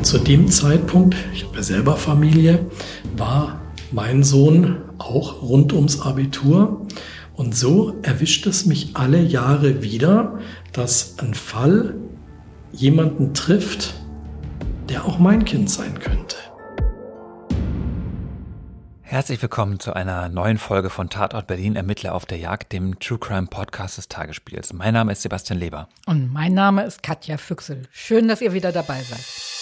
[0.00, 2.64] Und zu dem Zeitpunkt, ich habe ja selber Familie,
[3.18, 3.60] war
[3.92, 6.86] mein Sohn auch rund ums Abitur.
[7.34, 10.38] Und so erwischt es mich alle Jahre wieder,
[10.72, 11.96] dass ein Fall
[12.72, 13.92] jemanden trifft,
[14.88, 16.36] der auch mein Kind sein könnte.
[19.02, 23.18] Herzlich willkommen zu einer neuen Folge von Tatort Berlin Ermittler auf der Jagd, dem True
[23.18, 24.72] Crime Podcast des Tagesspiels.
[24.72, 25.88] Mein Name ist Sebastian Leber.
[26.06, 27.82] Und mein Name ist Katja Füchsel.
[27.92, 29.59] Schön, dass ihr wieder dabei seid.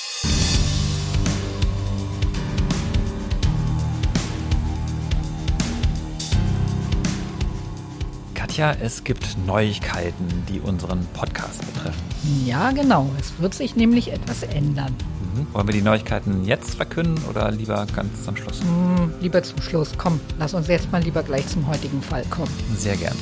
[8.58, 12.02] Katja, es gibt Neuigkeiten, die unseren Podcast betreffen.
[12.44, 13.08] Ja, genau.
[13.20, 14.96] Es wird sich nämlich etwas ändern.
[15.34, 15.46] Mhm.
[15.52, 18.60] Wollen wir die Neuigkeiten jetzt verkünden oder lieber ganz am Schluss?
[18.62, 19.92] Hm, lieber zum Schluss.
[19.96, 22.52] Komm, lass uns jetzt mal lieber gleich zum heutigen Fall kommen.
[22.76, 23.14] Sehr gern.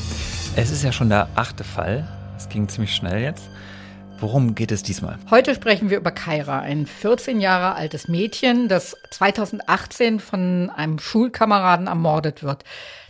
[0.54, 2.08] Es ist ja schon der achte Fall.
[2.38, 3.50] Es ging ziemlich schnell jetzt.
[4.18, 5.18] Worum geht es diesmal?
[5.30, 11.86] Heute sprechen wir über Kaira, ein 14 Jahre altes Mädchen, das 2018 von einem Schulkameraden
[11.86, 12.64] ermordet wird.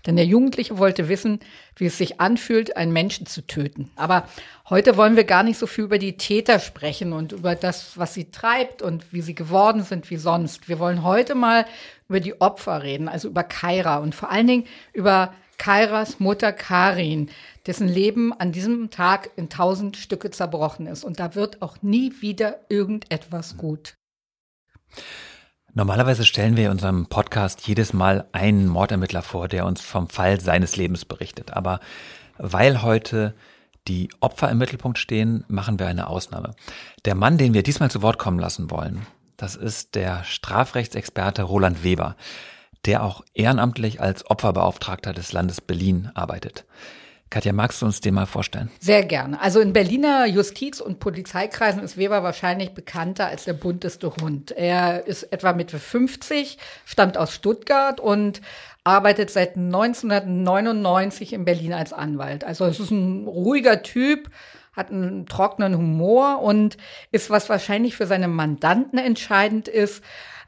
[0.05, 1.39] Denn der Jugendliche wollte wissen,
[1.77, 3.91] wie es sich anfühlt, einen Menschen zu töten.
[3.95, 4.29] Aber
[4.69, 8.13] heute wollen wir gar nicht so viel über die Täter sprechen und über das, was
[8.13, 10.69] sie treibt und wie sie geworden sind wie sonst.
[10.69, 11.67] Wir wollen heute mal
[12.09, 17.31] über die Opfer reden, also über Kaira und vor allen Dingen über Kairas Mutter Karin,
[17.67, 21.05] dessen Leben an diesem Tag in tausend Stücke zerbrochen ist.
[21.05, 23.95] Und da wird auch nie wieder irgendetwas gut.
[25.75, 30.41] Normalerweise stellen wir in unserem Podcast jedes Mal einen Mordermittler vor, der uns vom Fall
[30.41, 31.53] seines Lebens berichtet.
[31.53, 31.81] Aber
[32.39, 33.35] weil heute
[33.89, 36.55] die Opfer im Mittelpunkt stehen, machen wir eine Ausnahme.
[37.05, 41.85] Der Mann, den wir diesmal zu Wort kommen lassen wollen, das ist der Strafrechtsexperte Roland
[41.85, 42.17] Weber
[42.87, 46.65] der auch ehrenamtlich als Opferbeauftragter des Landes Berlin arbeitet.
[47.29, 48.71] Katja, magst du uns den mal vorstellen?
[48.79, 49.41] Sehr gerne.
[49.41, 54.53] Also in Berliner Justiz- und Polizeikreisen ist Weber wahrscheinlich bekannter als der bunteste Hund.
[54.53, 58.41] Er ist etwa Mitte 50, stammt aus Stuttgart und
[58.85, 62.45] arbeitet seit 1999 in Berlin als Anwalt.
[62.45, 64.31] Also es ist ein ruhiger Typ,
[64.73, 66.77] hat einen trockenen Humor und
[67.11, 70.05] ist, was wahrscheinlich für seine Mandanten entscheidend ist,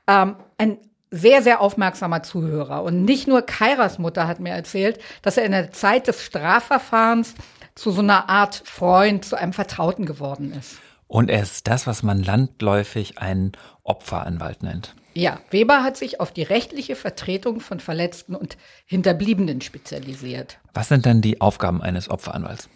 [0.06, 0.78] ähm, ein
[1.10, 2.82] sehr, sehr aufmerksamer Zuhörer.
[2.82, 7.34] Und nicht nur Kairas Mutter hat mir erzählt, dass er in der Zeit des Strafverfahrens
[7.74, 10.78] zu so einer Art Freund, zu einem Vertrauten geworden ist.
[11.06, 13.52] Und er ist das, was man landläufig einen
[13.82, 14.94] Opferanwalt nennt.
[15.14, 20.58] Ja, Weber hat sich auf die rechtliche Vertretung von Verletzten und Hinterbliebenen spezialisiert.
[20.74, 22.68] Was sind denn die Aufgaben eines Opferanwalts?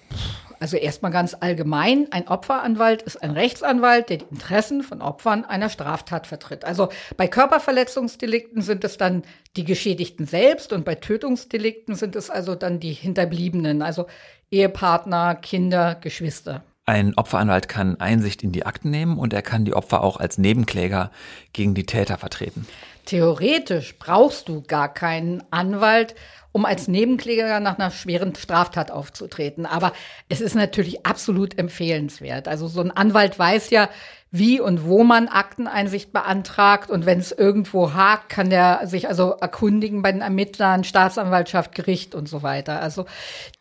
[0.62, 5.69] Also erstmal ganz allgemein, ein Opferanwalt ist ein Rechtsanwalt, der die Interessen von Opfern einer
[5.69, 6.65] Straftat vertritt.
[6.65, 9.25] Also bei Körperverletzungsdelikten sind es dann
[9.56, 14.06] die Geschädigten selbst und bei Tötungsdelikten sind es also dann die Hinterbliebenen, also
[14.53, 16.62] Ehepartner, Kinder, Geschwister.
[16.87, 20.39] Ein Opferanwalt kann Einsicht in die Akten nehmen und er kann die Opfer auch als
[20.39, 21.11] Nebenkläger
[21.53, 22.69] gegen die Täter vertreten.
[23.05, 26.15] Theoretisch brauchst du gar keinen Anwalt,
[26.53, 29.67] um als Nebenkläger nach einer schweren Straftat aufzutreten.
[29.67, 29.93] Aber
[30.29, 32.47] es ist natürlich absolut empfehlenswert.
[32.47, 33.89] Also so ein Anwalt weiß ja,
[34.35, 36.91] wie und wo man Akteneinsicht beantragt.
[36.91, 42.15] Und wenn es irgendwo hakt, kann der sich also erkundigen bei den Ermittlern, Staatsanwaltschaft, Gericht
[42.15, 42.81] und so weiter.
[42.81, 43.05] Also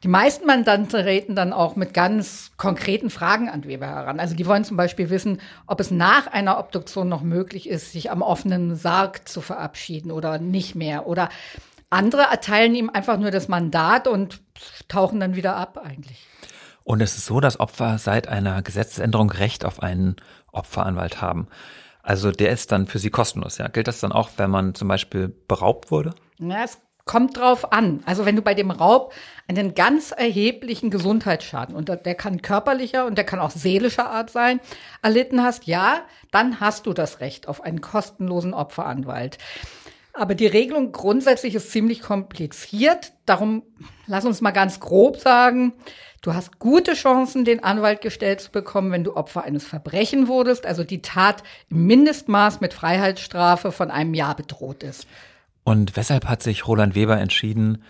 [0.04, 4.22] die meisten Mandanten treten dann auch mit ganz konkreten Fragen an Weber heran.
[4.22, 8.10] Also die wollen zum Beispiel wissen, ob es nach einer Obduktion noch möglich ist, sich
[8.10, 11.06] am offenen Sarg zu verabschieden oder nicht mehr.
[11.06, 11.28] Oder
[11.92, 14.42] andere erteilen ihm einfach nur das Mandat und
[14.88, 16.28] tauchen dann wieder ab eigentlich.
[16.84, 20.16] Und es ist so, dass Opfer seit einer Gesetzesänderung Recht auf einen
[20.52, 21.48] Opferanwalt haben.
[22.02, 23.68] Also der ist dann für sie kostenlos, ja.
[23.68, 26.16] Gilt das dann auch, wenn man zum Beispiel beraubt wurde?
[26.40, 28.02] Ja, es kommt drauf an.
[28.06, 29.14] Also wenn du bei dem Raub
[29.48, 34.60] einen ganz erheblichen Gesundheitsschaden, und der kann körperlicher und der kann auch seelischer Art sein,
[35.02, 39.38] erlitten hast, ja, dann hast du das Recht auf einen kostenlosen Opferanwalt.
[40.14, 43.14] Aber die Regelung grundsätzlich ist ziemlich kompliziert.
[43.26, 43.64] Darum
[44.08, 45.74] lass uns mal ganz grob sagen,
[46.22, 50.66] du hast gute Chancen, den Anwalt gestellt zu bekommen, wenn du Opfer eines Verbrechen wurdest,
[50.66, 55.08] also die Tat im Mindestmaß mit Freiheitsstrafe von einem Jahr bedroht ist.
[55.64, 57.84] Und weshalb hat sich Roland Weber entschieden,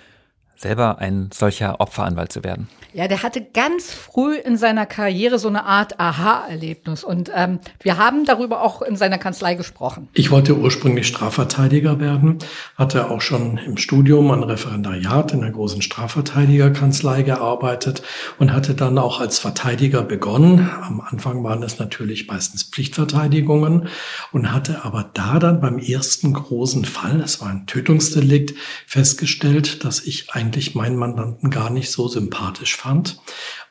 [0.62, 2.68] selber ein solcher Opferanwalt zu werden?
[2.94, 7.06] Ja, der hatte ganz früh in seiner Karriere so eine Art Aha-Erlebnis.
[7.06, 10.10] Und ähm, wir haben darüber auch in seiner Kanzlei gesprochen.
[10.14, 12.40] Ich wollte ursprünglich Strafverteidiger werden,
[12.76, 18.02] hatte auch schon im Studium ein Referendariat in der großen Strafverteidigerkanzlei gearbeitet
[18.40, 20.70] und hatte dann auch als Verteidiger begonnen.
[20.82, 23.88] Am Anfang waren es natürlich meistens Pflichtverteidigungen
[24.34, 28.54] und hatte aber da dann beim ersten großen Fall, es war ein Tötungsdelikt,
[28.86, 33.22] festgestellt, dass ich ein eigentlich meinen Mandanten gar nicht so sympathisch fand.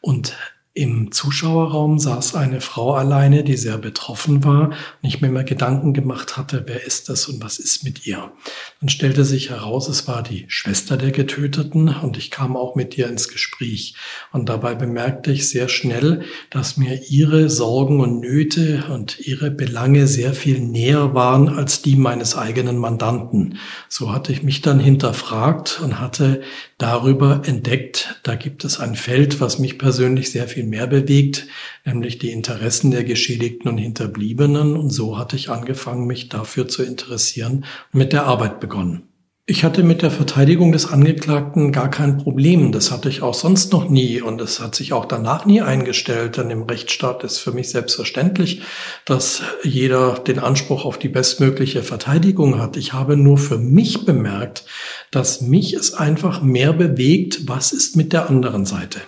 [0.01, 0.35] Und
[0.73, 5.95] Im Zuschauerraum saß eine Frau alleine, die sehr betroffen war und ich mir immer Gedanken
[5.95, 8.31] gemacht hatte, wer ist das und was ist mit ihr.
[8.79, 12.97] Dann stellte sich heraus, es war die Schwester der Getöteten und ich kam auch mit
[12.97, 13.97] ihr ins Gespräch.
[14.31, 20.07] Und dabei bemerkte ich sehr schnell, dass mir ihre Sorgen und Nöte und ihre Belange
[20.07, 23.59] sehr viel näher waren als die meines eigenen Mandanten.
[23.89, 26.43] So hatte ich mich dann hinterfragt und hatte
[26.81, 31.47] darüber entdeckt, da gibt es ein Feld, was mich persönlich sehr viel mehr bewegt,
[31.85, 34.77] nämlich die Interessen der Geschädigten und Hinterbliebenen.
[34.77, 39.10] Und so hatte ich angefangen, mich dafür zu interessieren und mit der Arbeit begonnen.
[39.51, 42.71] Ich hatte mit der Verteidigung des Angeklagten gar kein Problem.
[42.71, 46.37] Das hatte ich auch sonst noch nie und es hat sich auch danach nie eingestellt.
[46.37, 48.63] Denn im Rechtsstaat ist für mich selbstverständlich,
[49.05, 52.77] dass jeder den Anspruch auf die bestmögliche Verteidigung hat.
[52.77, 54.67] Ich habe nur für mich bemerkt,
[55.11, 59.01] dass mich es einfach mehr bewegt, was ist mit der anderen Seite.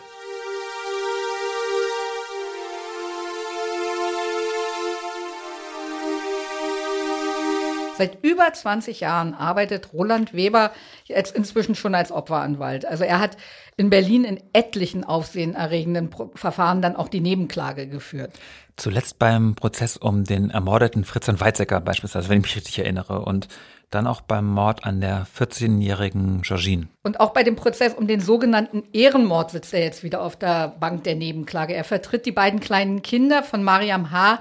[8.03, 10.73] Seit über 20 Jahren arbeitet Roland Weber
[11.05, 12.85] jetzt inzwischen schon als Opferanwalt.
[12.85, 13.37] Also er hat
[13.77, 18.33] in Berlin in etlichen aufsehenerregenden Verfahren dann auch die Nebenklage geführt.
[18.77, 23.21] Zuletzt beim Prozess um den ermordeten Fritz und Weizsäcker beispielsweise, wenn ich mich richtig erinnere.
[23.21, 23.47] Und
[23.91, 26.89] dann auch beim Mord an der 14-jährigen Georgine.
[27.05, 30.75] Und auch bei dem Prozess um den sogenannten Ehrenmord sitzt er jetzt wieder auf der
[30.81, 31.73] Bank der Nebenklage.
[31.73, 34.41] Er vertritt die beiden kleinen Kinder von Mariam H.,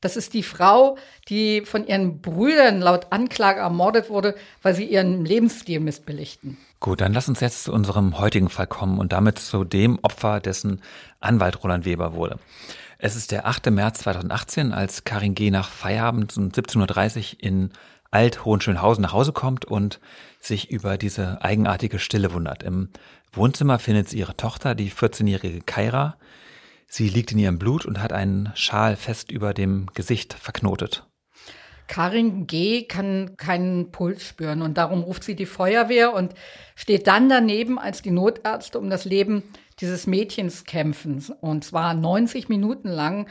[0.00, 0.96] das ist die Frau,
[1.28, 6.56] die von ihren Brüdern laut Anklage ermordet wurde, weil sie ihren Lebensstil missbilligten.
[6.80, 10.40] Gut, dann lass uns jetzt zu unserem heutigen Fall kommen und damit zu dem Opfer,
[10.40, 10.80] dessen
[11.20, 12.38] Anwalt Roland Weber wurde.
[12.98, 13.70] Es ist der 8.
[13.70, 15.50] März 2018, als Karin G.
[15.50, 17.70] nach Feierabend um 17.30 Uhr in
[18.10, 20.00] Alt-Hohenschönhausen nach Hause kommt und
[20.40, 22.62] sich über diese eigenartige Stille wundert.
[22.62, 22.88] Im
[23.32, 26.16] Wohnzimmer findet sie ihre Tochter, die 14-jährige Kaira,
[26.92, 31.06] Sie liegt in ihrem Blut und hat einen Schal fest über dem Gesicht verknotet.
[31.86, 32.82] Karin G.
[32.82, 36.34] kann keinen Puls spüren und darum ruft sie die Feuerwehr und
[36.74, 39.44] steht dann daneben, als die Notärzte um das Leben
[39.78, 41.24] dieses Mädchens kämpfen.
[41.40, 43.28] Und zwar 90 Minuten lang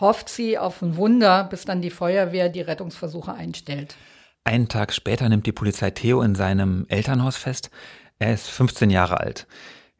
[0.00, 3.94] hofft sie auf ein Wunder, bis dann die Feuerwehr die Rettungsversuche einstellt.
[4.42, 7.70] Einen Tag später nimmt die Polizei Theo in seinem Elternhaus fest.
[8.18, 9.46] Er ist 15 Jahre alt.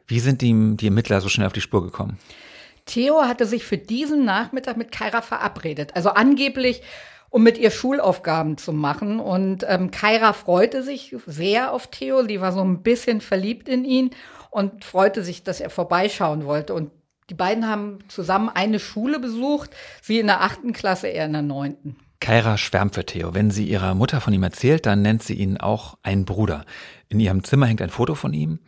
[0.08, 2.19] Wie sind ihm die Ermittler so schnell auf die Spur gekommen?
[2.87, 5.94] Theo hatte sich für diesen Nachmittag mit Kaira verabredet.
[5.94, 6.83] Also angeblich,
[7.29, 9.21] um mit ihr Schulaufgaben zu machen.
[9.21, 12.23] Und ähm, Kaira freute sich sehr auf Theo.
[12.23, 14.11] Die war so ein bisschen verliebt in ihn
[14.50, 16.73] und freute sich, dass er vorbeischauen wollte.
[16.73, 16.91] Und
[17.29, 21.43] die beiden haben zusammen eine Schule besucht, sie in der achten Klasse, er in der
[21.43, 21.97] neunten.
[22.21, 23.35] Kaira schwärmt für Theo.
[23.35, 26.65] Wenn sie ihrer Mutter von ihm erzählt, dann nennt sie ihn auch einen Bruder.
[27.09, 28.61] In ihrem Zimmer hängt ein Foto von ihm.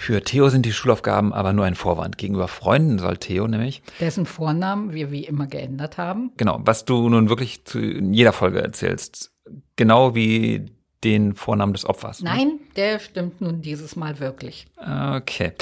[0.00, 2.16] Für Theo sind die Schulaufgaben aber nur ein Vorwand.
[2.16, 3.82] Gegenüber Freunden soll Theo nämlich.
[4.00, 6.32] Dessen Vornamen wir wie immer geändert haben.
[6.38, 9.30] Genau, was du nun wirklich zu jeder Folge erzählst.
[9.76, 10.72] Genau wie
[11.04, 12.22] den Vornamen des Opfers.
[12.22, 12.30] Ne?
[12.30, 14.68] Nein, der stimmt nun dieses Mal wirklich.
[14.78, 15.52] Okay.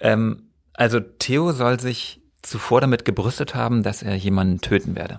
[0.00, 5.18] Ähm, also Theo soll sich zuvor damit gebrüstet haben, dass er jemanden töten werde.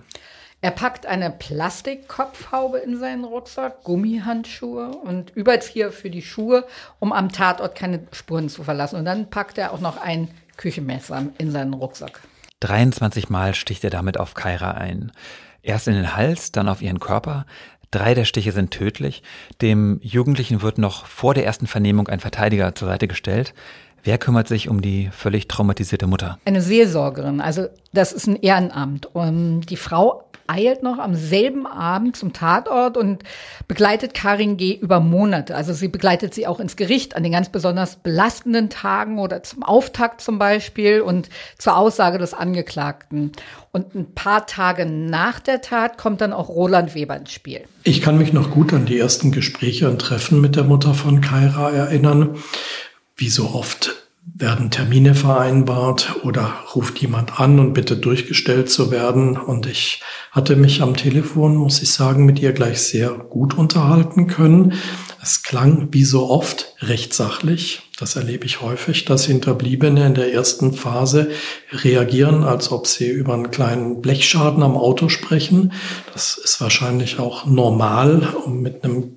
[0.62, 6.66] Er packt eine Plastikkopfhaube in seinen Rucksack, Gummihandschuhe und Überzieher für die Schuhe,
[6.98, 8.96] um am Tatort keine Spuren zu verlassen.
[8.96, 10.28] Und dann packt er auch noch ein
[10.58, 12.20] Küchenmesser in seinen Rucksack.
[12.60, 15.12] 23 Mal sticht er damit auf Kaira ein.
[15.62, 17.46] Erst in den Hals, dann auf ihren Körper.
[17.90, 19.22] Drei der Stiche sind tödlich.
[19.62, 23.54] Dem Jugendlichen wird noch vor der ersten Vernehmung ein Verteidiger zur Seite gestellt.
[24.02, 26.38] Wer kümmert sich um die völlig traumatisierte Mutter?
[26.44, 27.40] Eine Seelsorgerin.
[27.40, 29.06] Also das ist ein Ehrenamt.
[29.14, 33.22] Und die Frau eilt noch am selben Abend zum Tatort und
[33.68, 34.74] begleitet Karin G.
[34.74, 35.54] über Monate.
[35.54, 39.62] Also sie begleitet sie auch ins Gericht an den ganz besonders belastenden Tagen oder zum
[39.62, 41.28] Auftakt zum Beispiel und
[41.58, 43.32] zur Aussage des Angeklagten.
[43.72, 47.62] Und ein paar Tage nach der Tat kommt dann auch Roland Weber ins Spiel.
[47.84, 51.20] Ich kann mich noch gut an die ersten Gespräche und Treffen mit der Mutter von
[51.20, 52.36] Kaira erinnern.
[53.16, 53.99] Wie so oft
[54.34, 59.36] werden Termine vereinbart oder ruft jemand an und bittet durchgestellt zu werden.
[59.36, 64.26] Und ich hatte mich am Telefon, muss ich sagen, mit ihr gleich sehr gut unterhalten
[64.26, 64.74] können.
[65.22, 67.82] Es klang wie so oft recht sachlich.
[67.98, 71.30] Das erlebe ich häufig, dass Hinterbliebene in der ersten Phase
[71.72, 75.72] reagieren, als ob sie über einen kleinen Blechschaden am Auto sprechen.
[76.14, 79.16] Das ist wahrscheinlich auch normal, um mit einem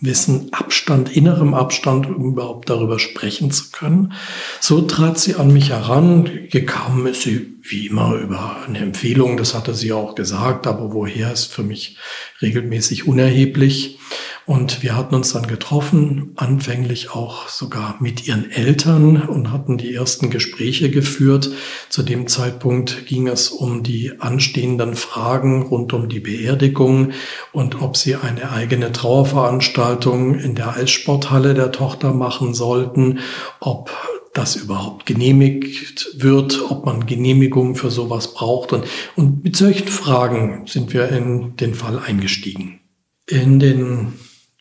[0.00, 4.12] gewissen Abstand, innerem Abstand, um überhaupt darüber sprechen zu können.
[4.60, 6.48] So trat sie an mich heran.
[6.50, 11.32] Gekommen ist sie wie immer über eine Empfehlung, das hatte sie auch gesagt, aber woher
[11.32, 11.96] ist für mich
[12.40, 13.98] regelmäßig unerheblich.
[14.46, 19.92] Und wir hatten uns dann getroffen, anfänglich auch sogar mit ihren Eltern und hatten die
[19.92, 21.50] ersten Gespräche geführt.
[21.88, 27.10] Zu dem Zeitpunkt ging es um die anstehenden Fragen rund um die Beerdigung
[27.52, 33.18] und ob sie eine eigene Trauerveranstaltung in der Eissporthalle der Tochter machen sollten,
[33.58, 33.90] ob
[34.32, 38.72] das überhaupt genehmigt wird, ob man Genehmigungen für sowas braucht.
[38.72, 38.84] Und,
[39.16, 42.78] und mit solchen Fragen sind wir in den Fall eingestiegen.
[43.26, 44.12] In den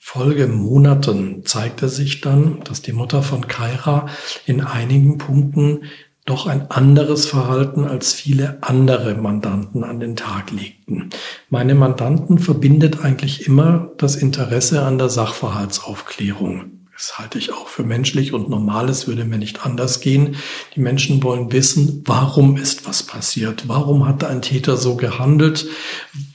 [0.07, 4.05] Folgemonaten zeigte sich dann, dass die Mutter von Kaira
[4.45, 5.85] in einigen Punkten
[6.25, 11.09] doch ein anderes Verhalten als viele andere Mandanten an den Tag legten.
[11.50, 16.65] Meine Mandanten verbindet eigentlich immer das Interesse an der Sachverhaltsaufklärung.
[16.93, 18.89] Das halte ich auch für menschlich und normal.
[18.89, 20.35] Es würde mir nicht anders gehen.
[20.75, 23.67] Die Menschen wollen wissen, warum ist was passiert?
[23.67, 25.65] Warum hat ein Täter so gehandelt?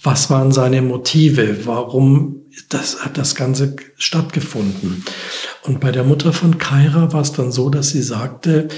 [0.02, 1.66] Was waren seine Motive?
[1.66, 5.05] Warum das, hat das Ganze stattgefunden?
[5.62, 8.69] Und bei der Mutter von Kaira war es dann so, dass sie sagte,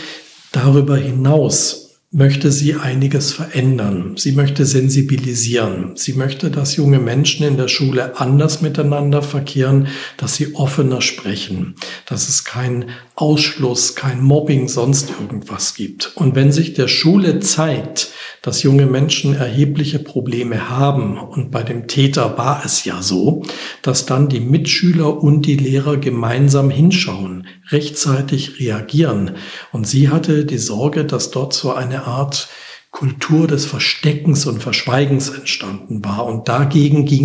[0.52, 1.82] darüber hinaus
[2.14, 4.16] möchte sie einiges verändern.
[4.18, 5.96] Sie möchte sensibilisieren.
[5.96, 11.74] Sie möchte, dass junge Menschen in der Schule anders miteinander verkehren, dass sie offener sprechen,
[12.04, 16.12] dass es kein Ausschluss, kein Mobbing, sonst irgendwas gibt.
[16.14, 18.08] Und wenn sich der Schule zeigt,
[18.40, 23.42] dass junge Menschen erhebliche Probleme haben, und bei dem Täter war es ja so,
[23.82, 29.36] dass dann die Mitschüler und die Lehrer gemeinsam hinschauen, rechtzeitig reagieren.
[29.72, 32.48] Und sie hatte die Sorge, dass dort so eine Art
[32.90, 36.26] Kultur des Versteckens und Verschweigens entstanden war.
[36.26, 37.24] Und dagegen ging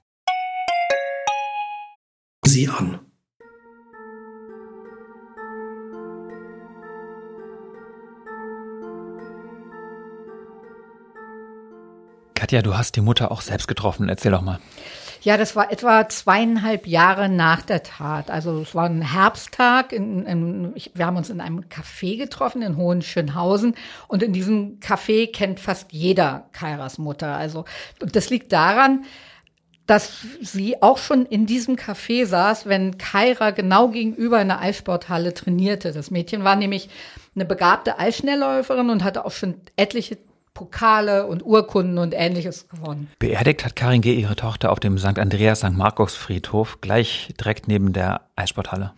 [2.51, 2.99] Sie an.
[12.35, 14.09] Katja, du hast die Mutter auch selbst getroffen.
[14.09, 14.59] Erzähl doch mal.
[15.21, 18.31] Ja, das war etwa zweieinhalb Jahre nach der Tat.
[18.31, 19.93] Also es war ein Herbsttag.
[19.93, 23.75] In, in, ich, wir haben uns in einem Café getroffen in Hohenschönhausen.
[24.07, 27.35] Und in diesem Café kennt fast jeder Kairas Mutter.
[27.35, 27.65] Also
[27.99, 29.05] das liegt daran,
[29.91, 35.33] dass sie auch schon in diesem Café saß, wenn Kaira genau gegenüber in der Eissporthalle
[35.33, 35.91] trainierte.
[35.91, 36.89] Das Mädchen war nämlich
[37.35, 40.17] eine begabte Eisschnellläuferin und hatte auch schon etliche
[40.53, 43.11] Pokale und Urkunden und ähnliches gewonnen.
[43.19, 44.13] Beerdigt hat Karin G.
[44.13, 45.19] ihre Tochter auf dem St.
[45.19, 45.71] Andreas St.
[45.71, 48.93] Markus Friedhof, gleich direkt neben der Eissporthalle.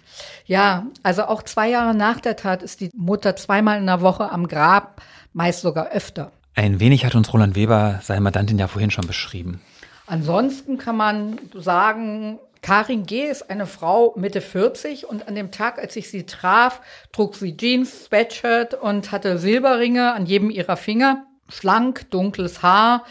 [0.45, 4.31] Ja, also auch zwei Jahre nach der Tat ist die Mutter zweimal in der Woche
[4.31, 5.01] am Grab,
[5.33, 6.31] meist sogar öfter.
[6.53, 9.59] Ein wenig hat uns Roland Weber, seine Mandantin, ja vorhin schon beschrieben.
[10.05, 13.29] Ansonsten kann man sagen, Karin G.
[13.29, 16.81] ist eine Frau Mitte 40 und an dem Tag, als ich sie traf,
[17.11, 21.25] trug sie Jeans, Sweatshirt und hatte Silberringe an jedem ihrer Finger.
[21.49, 23.03] Schlank, dunkles Haar.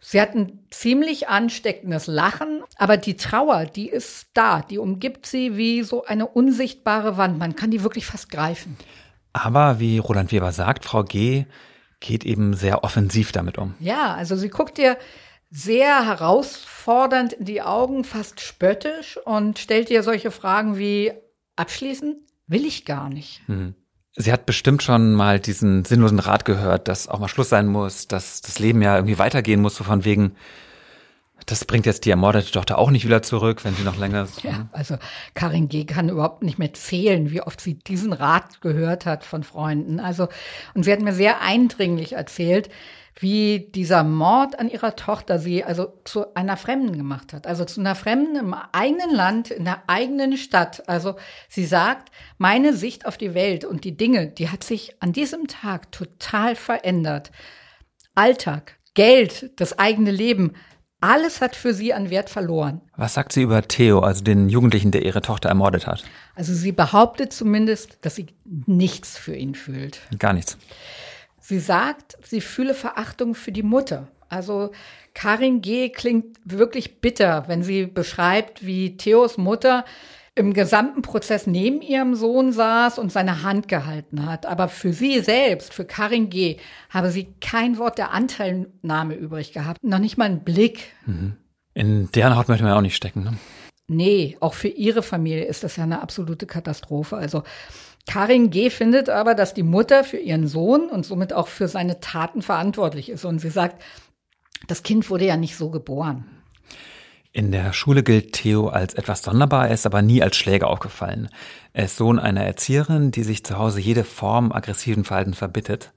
[0.00, 5.58] Sie hat ein ziemlich ansteckendes Lachen, aber die Trauer, die ist da, die umgibt sie
[5.58, 7.38] wie so eine unsichtbare Wand.
[7.38, 8.78] Man kann die wirklich fast greifen.
[9.34, 11.44] Aber wie Roland Weber sagt, Frau G.
[12.00, 13.74] geht eben sehr offensiv damit um.
[13.78, 14.96] Ja, also sie guckt dir
[15.50, 21.12] sehr herausfordernd in die Augen, fast spöttisch und stellt dir solche Fragen wie
[21.56, 23.42] abschließen will ich gar nicht.
[23.48, 23.74] Mhm.
[24.16, 28.08] Sie hat bestimmt schon mal diesen sinnlosen Rat gehört, dass auch mal Schluss sein muss,
[28.08, 30.34] dass das Leben ja irgendwie weitergehen muss, so von wegen,
[31.50, 34.28] das bringt jetzt die ermordete Tochter auch nicht wieder zurück, wenn sie noch länger.
[34.42, 34.96] Ja, also
[35.34, 35.84] Karin G.
[35.84, 39.98] kann überhaupt nicht mehr zählen, wie oft sie diesen Rat gehört hat von Freunden.
[39.98, 40.28] Also,
[40.74, 42.70] und sie hat mir sehr eindringlich erzählt,
[43.18, 47.46] wie dieser Mord an ihrer Tochter sie also zu einer Fremden gemacht hat.
[47.46, 50.88] Also zu einer Fremden im eigenen Land, in der eigenen Stadt.
[50.88, 51.16] Also
[51.48, 55.48] sie sagt, meine Sicht auf die Welt und die Dinge, die hat sich an diesem
[55.48, 57.32] Tag total verändert.
[58.14, 60.54] Alltag, Geld, das eigene Leben,
[61.00, 62.80] alles hat für sie an Wert verloren.
[62.96, 66.04] Was sagt sie über Theo, also den Jugendlichen, der ihre Tochter ermordet hat?
[66.34, 70.00] Also sie behauptet zumindest, dass sie nichts für ihn fühlt.
[70.18, 70.58] Gar nichts.
[71.40, 74.08] Sie sagt, sie fühle Verachtung für die Mutter.
[74.28, 74.70] Also
[75.14, 75.88] Karin G.
[75.88, 79.84] klingt wirklich bitter, wenn sie beschreibt, wie Theos Mutter
[80.34, 84.46] im gesamten Prozess neben ihrem Sohn saß und seine Hand gehalten hat.
[84.46, 86.58] Aber für sie selbst, für Karin G.,
[86.88, 89.82] habe sie kein Wort der Anteilnahme übrig gehabt.
[89.82, 90.92] Noch nicht mal einen Blick.
[91.06, 91.36] Mhm.
[91.74, 93.24] In deren Haut möchte man ja auch nicht stecken.
[93.24, 93.34] Ne?
[93.88, 97.16] Nee, auch für ihre Familie ist das ja eine absolute Katastrophe.
[97.16, 97.42] Also
[98.06, 98.70] Karin G.
[98.70, 103.08] findet aber, dass die Mutter für ihren Sohn und somit auch für seine Taten verantwortlich
[103.08, 103.24] ist.
[103.24, 103.82] Und sie sagt,
[104.68, 106.39] das Kind wurde ja nicht so geboren.
[107.32, 111.28] In der Schule gilt Theo als etwas sonderbar, er ist aber nie als Schläger aufgefallen.
[111.72, 115.92] Er ist Sohn einer Erzieherin, die sich zu Hause jede Form aggressiven Verhalten verbittet.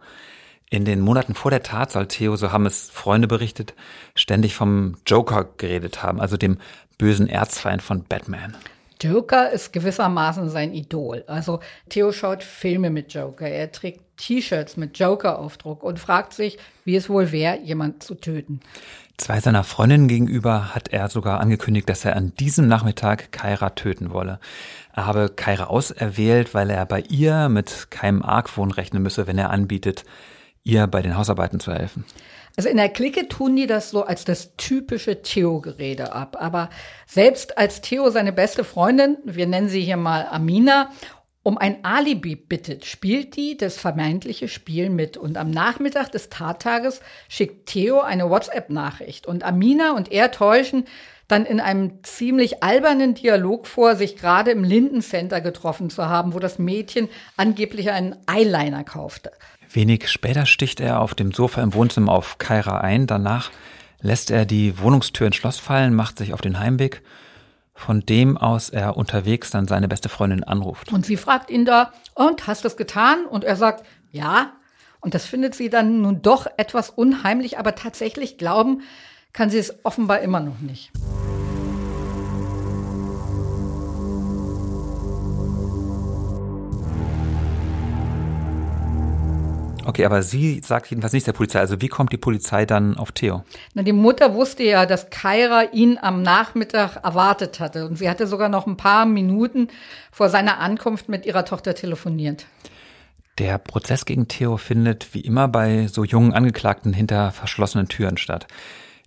[0.70, 3.74] In den Monaten vor der Tat soll Theo, so haben es Freunde berichtet,
[4.14, 6.60] ständig vom Joker geredet haben, also dem
[7.00, 8.56] bösen Erzfeind von Batman.
[9.02, 11.24] Joker ist gewissermaßen sein Idol.
[11.28, 11.60] Also
[11.90, 17.10] Theo schaut Filme mit Joker, er trägt T-Shirts mit Joker-Aufdruck und fragt sich, wie es
[17.10, 18.62] wohl wäre, jemand zu töten.
[19.18, 24.12] Zwei seiner Freundinnen gegenüber hat er sogar angekündigt, dass er an diesem Nachmittag Kaira töten
[24.12, 24.40] wolle.
[24.92, 29.52] Er habe Kaira auserwählt, weil er bei ihr mit keinem Argwohn rechnen müsse, wenn er
[29.52, 30.04] anbietet,
[30.64, 32.06] ihr bei den Hausarbeiten zu helfen.
[32.56, 36.38] Also in der Clique tun die das so als das typische Theo-Gerede ab.
[36.40, 36.70] Aber
[37.08, 40.90] selbst als Theo seine beste Freundin, wir nennen sie hier mal Amina,
[41.44, 45.18] um ein Alibi bittet, spielt die das vermeintliche Spiel mit.
[45.18, 49.28] Und am Nachmittag des Tattages schickt Theo eine WhatsApp-Nachricht.
[49.28, 50.86] Und Amina und er täuschen
[51.28, 56.34] dann in einem ziemlich albernen Dialog vor, sich gerade im Linden Center getroffen zu haben,
[56.34, 59.32] wo das Mädchen angeblich einen Eyeliner kaufte.
[59.70, 63.08] Wenig später sticht er auf dem Sofa im Wohnzimmer auf Kaira ein.
[63.08, 63.52] Danach
[64.02, 67.02] lässt er die Wohnungstür ins Schloss fallen, macht sich auf den Heimweg,
[67.74, 70.92] von dem aus er unterwegs dann seine beste Freundin anruft.
[70.94, 73.26] Und sie fragt ihn da, und hast du es getan?
[73.26, 74.52] Und er sagt, ja.
[75.02, 78.84] Und das findet sie dann nun doch etwas unheimlich, aber tatsächlich glauben
[79.34, 80.92] kann sie es offenbar immer noch nicht.
[89.86, 91.60] Okay, aber sie sagt jedenfalls nicht der Polizei.
[91.60, 93.44] Also wie kommt die Polizei dann auf Theo?
[93.74, 97.86] Na, die Mutter wusste ja, dass Kaira ihn am Nachmittag erwartet hatte.
[97.88, 99.68] Und sie hatte sogar noch ein paar Minuten
[100.12, 102.46] vor seiner Ankunft mit ihrer Tochter telefoniert.
[103.40, 108.48] Der Prozess gegen Theo findet wie immer bei so jungen Angeklagten hinter verschlossenen Türen statt.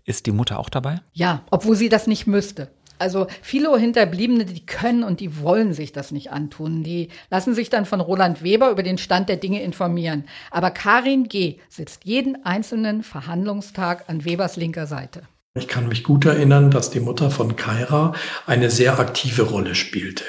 [0.05, 1.01] Ist die Mutter auch dabei?
[1.13, 2.71] Ja, obwohl sie das nicht müsste.
[2.99, 6.83] Also viele Hinterbliebene, die können und die wollen sich das nicht antun.
[6.83, 10.25] Die lassen sich dann von Roland Weber über den Stand der Dinge informieren.
[10.51, 11.57] Aber Karin G.
[11.69, 15.23] sitzt jeden einzelnen Verhandlungstag an Webers linker Seite.
[15.57, 18.13] Ich kann mich gut erinnern, dass die Mutter von Kaira
[18.47, 20.25] eine sehr aktive Rolle spielte.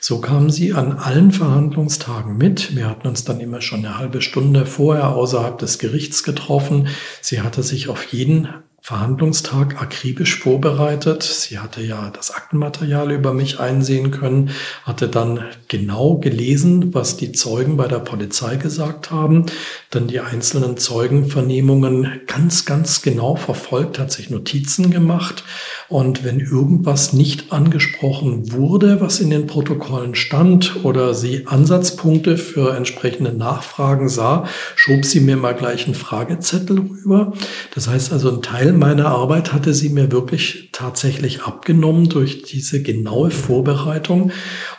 [0.00, 2.76] So kam sie an allen Verhandlungstagen mit.
[2.76, 6.88] Wir hatten uns dann immer schon eine halbe Stunde vorher außerhalb des Gerichts getroffen.
[7.22, 8.48] Sie hatte sich auf jeden
[8.86, 11.24] Verhandlungstag akribisch vorbereitet.
[11.24, 14.50] Sie hatte ja das Aktenmaterial über mich einsehen können,
[14.84, 19.46] hatte dann genau gelesen, was die Zeugen bei der Polizei gesagt haben,
[19.90, 25.42] dann die einzelnen Zeugenvernehmungen ganz, ganz genau verfolgt, hat sich Notizen gemacht
[25.88, 32.76] und wenn irgendwas nicht angesprochen wurde, was in den Protokollen stand oder sie Ansatzpunkte für
[32.76, 37.32] entsprechende Nachfragen sah, schob sie mir mal gleich einen Fragezettel rüber.
[37.74, 42.82] Das heißt also, ein Teil meiner Arbeit hatte sie mir wirklich tatsächlich abgenommen durch diese
[42.82, 44.30] genaue Vorbereitung.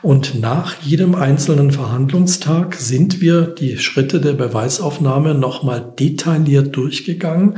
[0.02, 7.58] Und nach jedem einzelnen Verhandlungstag sind wir die Schritte der Beweisaufnahme nochmal detailliert durchgegangen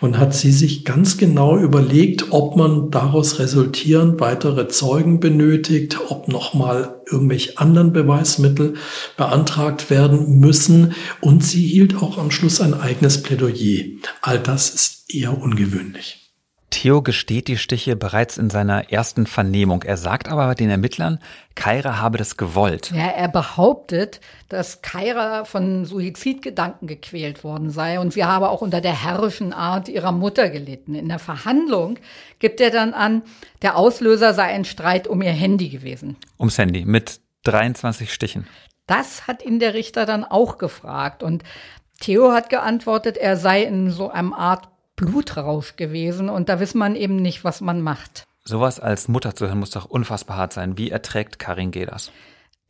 [0.00, 6.28] und hat sie sich ganz genau überlegt, ob man daraus resultierend weitere Zeugen benötigt, ob
[6.28, 8.74] nochmal irgendwelche anderen Beweismittel
[9.16, 10.94] beantragt werden müssen.
[11.20, 13.84] Und sie hielt auch am Schluss ein eigenes Plädoyer.
[14.22, 16.19] All das ist eher ungewöhnlich.
[16.70, 19.82] Theo gesteht die Stiche bereits in seiner ersten Vernehmung.
[19.82, 21.18] Er sagt aber den Ermittlern,
[21.56, 22.92] Kaira habe das gewollt.
[22.94, 28.80] Ja, er behauptet, dass Kaira von Suizidgedanken gequält worden sei und sie habe auch unter
[28.80, 30.94] der herrischen Art ihrer Mutter gelitten.
[30.94, 31.98] In der Verhandlung
[32.38, 33.22] gibt er dann an,
[33.62, 36.16] der Auslöser sei ein Streit um ihr Handy gewesen.
[36.38, 38.46] Ums Handy mit 23 Stichen.
[38.86, 41.42] Das hat ihn der Richter dann auch gefragt und
[42.00, 44.68] Theo hat geantwortet, er sei in so einem Art
[45.00, 48.26] Blutrausch gewesen und da weiß man eben nicht, was man macht.
[48.44, 50.78] Sowas als Mutter zu hören muss doch unfassbar hart sein.
[50.78, 51.84] Wie erträgt Karin G.
[51.84, 52.10] das?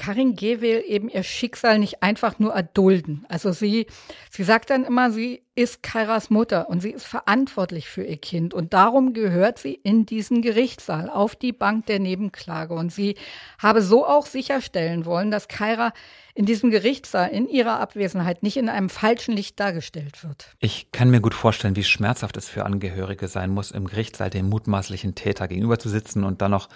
[0.00, 0.62] Karin G.
[0.62, 3.26] will eben ihr Schicksal nicht einfach nur erdulden.
[3.28, 3.86] Also sie,
[4.30, 8.54] sie sagt dann immer, sie ist Kairas Mutter und sie ist verantwortlich für ihr Kind
[8.54, 13.14] und darum gehört sie in diesen Gerichtssaal auf die Bank der Nebenklage und sie
[13.58, 15.92] habe so auch sicherstellen wollen, dass Kaira
[16.34, 20.48] in diesem Gerichtssaal in ihrer Abwesenheit nicht in einem falschen Licht dargestellt wird.
[20.60, 24.48] Ich kann mir gut vorstellen, wie schmerzhaft es für Angehörige sein muss, im Gerichtssaal dem
[24.48, 26.70] mutmaßlichen Täter gegenüber zu sitzen und dann noch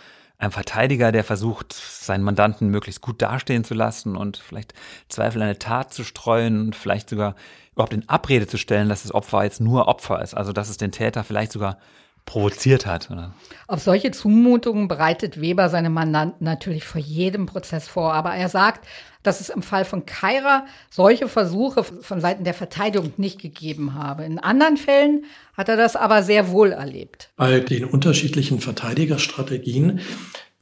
[0.45, 4.75] ein Verteidiger, der versucht, seinen Mandanten möglichst gut dastehen zu lassen und vielleicht
[5.09, 7.35] Zweifel an eine Tat zu streuen und vielleicht sogar
[7.73, 10.35] überhaupt in Abrede zu stellen, dass das Opfer jetzt nur Opfer ist.
[10.35, 11.79] Also dass es den Täter vielleicht sogar
[12.27, 13.11] provoziert hat.
[13.11, 13.35] Oder?
[13.67, 18.13] Auf solche Zumutungen bereitet Weber seine Mandanten natürlich vor jedem Prozess vor.
[18.13, 18.87] Aber er sagt,
[19.23, 24.25] dass es im Fall von Kaira solche Versuche von Seiten der Verteidigung nicht gegeben habe.
[24.25, 25.25] In anderen Fällen
[25.57, 27.31] hat er das aber sehr wohl erlebt.
[27.37, 30.01] Bei den unterschiedlichen Verteidigerstrategien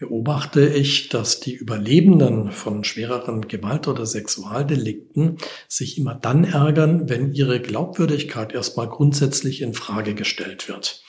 [0.02, 7.32] beobachte ich, dass die Überlebenden von schwereren Gewalt- oder Sexualdelikten sich immer dann ärgern, wenn
[7.32, 11.04] ihre Glaubwürdigkeit erstmal grundsätzlich in Frage gestellt wird.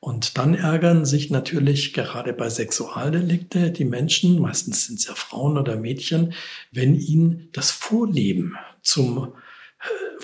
[0.00, 5.58] Und dann ärgern sich natürlich gerade bei Sexualdelikte die Menschen, meistens sind es ja Frauen
[5.58, 6.34] oder Mädchen,
[6.70, 9.32] wenn ihnen das Vorleben zum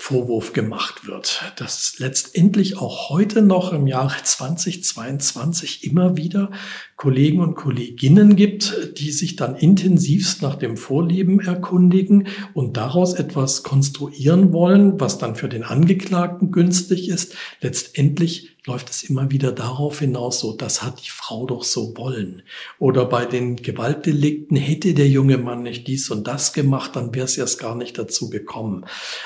[0.03, 6.51] Vorwurf gemacht wird, dass letztendlich auch heute noch im Jahre 2022 immer wieder
[6.97, 13.63] Kollegen und Kolleginnen gibt, die sich dann intensivst nach dem Vorleben erkundigen und daraus etwas
[13.63, 17.35] konstruieren wollen, was dann für den Angeklagten günstig ist.
[17.61, 22.43] Letztendlich läuft es immer wieder darauf hinaus, so, das hat die Frau doch so wollen.
[22.79, 27.25] Oder bei den Gewaltdelikten hätte der junge Mann nicht dies und das gemacht, dann wäre
[27.25, 28.85] es erst gar nicht dazu gekommen.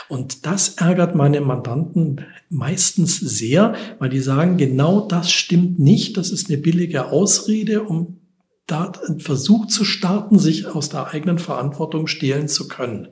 [0.10, 6.32] Und das ärgert meine Mandanten meistens sehr, weil die sagen, genau das stimmt nicht, das
[6.32, 8.22] ist eine billige Ausrede, um
[8.66, 13.08] da einen Versuch zu starten, sich aus der eigenen Verantwortung stehlen zu können.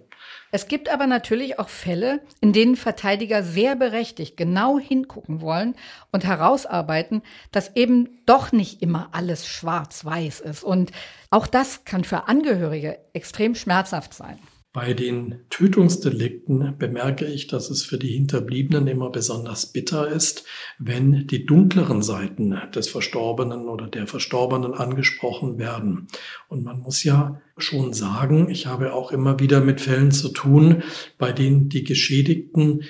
[0.51, 5.75] Es gibt aber natürlich auch Fälle, in denen Verteidiger sehr berechtigt genau hingucken wollen
[6.13, 10.63] und herausarbeiten, dass eben doch nicht immer alles schwarz-weiß ist.
[10.63, 10.91] Und
[11.29, 14.39] auch das kann für Angehörige extrem schmerzhaft sein.
[14.75, 20.43] Bei den Tötungsdelikten bemerke ich, dass es für die Hinterbliebenen immer besonders bitter ist,
[20.79, 26.07] wenn die dunkleren Seiten des Verstorbenen oder der Verstorbenen angesprochen werden.
[26.49, 30.83] Und man muss ja schon sagen, ich habe auch immer wieder mit Fällen zu tun,
[31.17, 32.83] bei denen die Geschädigten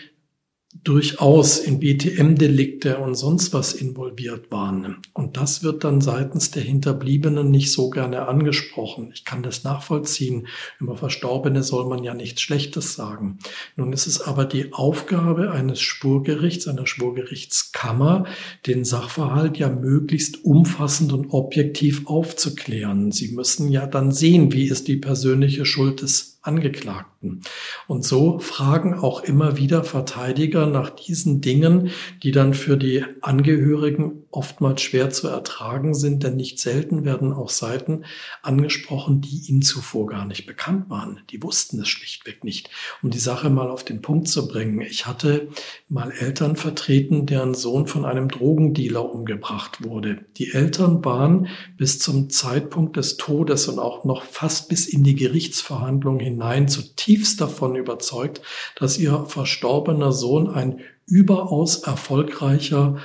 [0.85, 4.97] durchaus in BTM-Delikte und sonst was involviert waren.
[5.13, 9.09] Und das wird dann seitens der Hinterbliebenen nicht so gerne angesprochen.
[9.11, 10.47] Ich kann das nachvollziehen.
[10.79, 13.39] Über Verstorbene soll man ja nichts Schlechtes sagen.
[13.75, 18.25] Nun ist es aber die Aufgabe eines Spurgerichts, einer Spurgerichtskammer,
[18.67, 23.11] den Sachverhalt ja möglichst umfassend und objektiv aufzuklären.
[23.11, 27.41] Sie müssen ja dann sehen, wie ist die persönliche Schuld des Angeklagten.
[27.87, 31.91] Und so fragen auch immer wieder Verteidiger nach diesen Dingen,
[32.23, 37.49] die dann für die Angehörigen oftmals schwer zu ertragen sind, denn nicht selten werden auch
[37.49, 38.03] Seiten
[38.41, 41.21] angesprochen, die ihnen zuvor gar nicht bekannt waren.
[41.29, 42.69] Die wussten es schlichtweg nicht.
[43.01, 44.81] Um die Sache mal auf den Punkt zu bringen.
[44.81, 45.47] Ich hatte
[45.87, 50.25] mal Eltern vertreten, deren Sohn von einem Drogendealer umgebracht wurde.
[50.37, 55.15] Die Eltern waren bis zum Zeitpunkt des Todes und auch noch fast bis in die
[55.15, 58.41] Gerichtsverhandlung hinein zutiefst davon überzeugt,
[58.75, 62.97] dass ihr verstorbener Sohn ein überaus erfolgreicher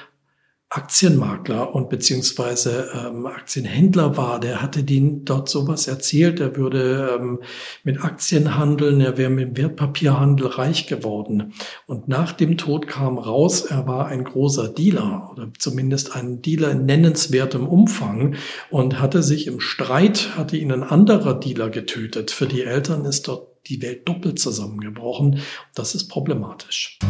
[0.72, 7.40] Aktienmakler und beziehungsweise ähm, Aktienhändler war, der hatte denen dort sowas erzählt, er würde ähm,
[7.82, 11.54] mit Aktien handeln, er wäre mit Wertpapierhandel reich geworden.
[11.86, 16.70] Und nach dem Tod kam raus, er war ein großer Dealer oder zumindest ein Dealer
[16.70, 18.36] in nennenswertem Umfang
[18.70, 22.30] und hatte sich im Streit, hatte ihn ein anderer Dealer getötet.
[22.30, 25.40] Für die Eltern ist dort die Welt doppelt zusammengebrochen.
[25.74, 27.00] Das ist problematisch.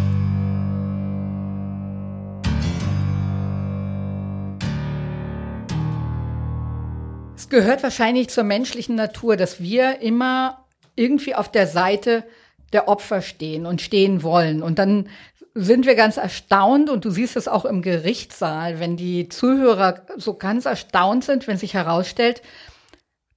[7.50, 10.64] Gehört wahrscheinlich zur menschlichen Natur, dass wir immer
[10.96, 12.24] irgendwie auf der Seite
[12.72, 14.62] der Opfer stehen und stehen wollen.
[14.62, 15.08] Und dann
[15.54, 20.34] sind wir ganz erstaunt und du siehst es auch im Gerichtssaal, wenn die Zuhörer so
[20.34, 22.42] ganz erstaunt sind, wenn sich herausstellt,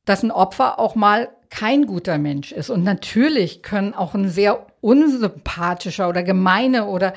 [0.06, 2.70] dass ein Opfer auch mal kein guter Mensch ist.
[2.70, 7.14] Und natürlich können auch ein sehr unsympathischer oder gemeine oder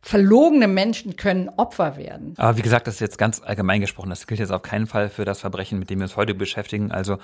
[0.00, 2.34] verlogene Menschen können Opfer werden.
[2.36, 4.10] Aber wie gesagt, das ist jetzt ganz allgemein gesprochen.
[4.10, 6.92] Das gilt jetzt auf keinen Fall für das Verbrechen, mit dem wir uns heute beschäftigen,
[6.92, 7.18] also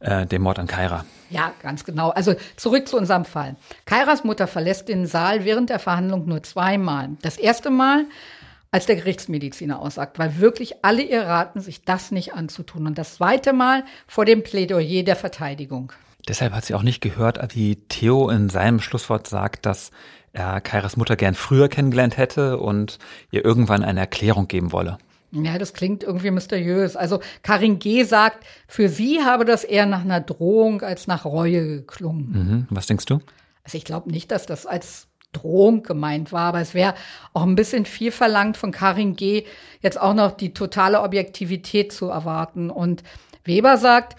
[0.00, 1.04] äh, dem Mord an Kaira.
[1.30, 2.10] Ja, ganz genau.
[2.10, 3.56] Also zurück zu unserem Fall.
[3.84, 7.10] Kairas Mutter verlässt den Saal während der Verhandlung nur zweimal.
[7.22, 8.06] Das erste Mal,
[8.72, 12.86] als der Gerichtsmediziner aussagt, weil wirklich alle ihr raten, sich das nicht anzutun.
[12.86, 15.92] Und das zweite Mal vor dem Plädoyer der Verteidigung.
[16.28, 19.90] Deshalb hat sie auch nicht gehört, wie Theo in seinem Schlusswort sagt, dass
[20.32, 22.98] er Kairas Mutter gern früher kennengelernt hätte und
[23.30, 24.98] ihr irgendwann eine Erklärung geben wolle.
[25.32, 26.94] Ja, das klingt irgendwie mysteriös.
[26.94, 28.04] Also Karin G.
[28.04, 32.32] sagt, für sie habe das eher nach einer Drohung als nach Reue geklungen.
[32.32, 32.66] Mhm.
[32.68, 33.20] Was denkst du?
[33.64, 36.94] Also ich glaube nicht, dass das als Drohung gemeint war, aber es wäre
[37.32, 39.44] auch ein bisschen viel verlangt von Karin G.
[39.80, 42.68] jetzt auch noch die totale Objektivität zu erwarten.
[42.68, 43.02] Und
[43.44, 44.16] Weber sagt,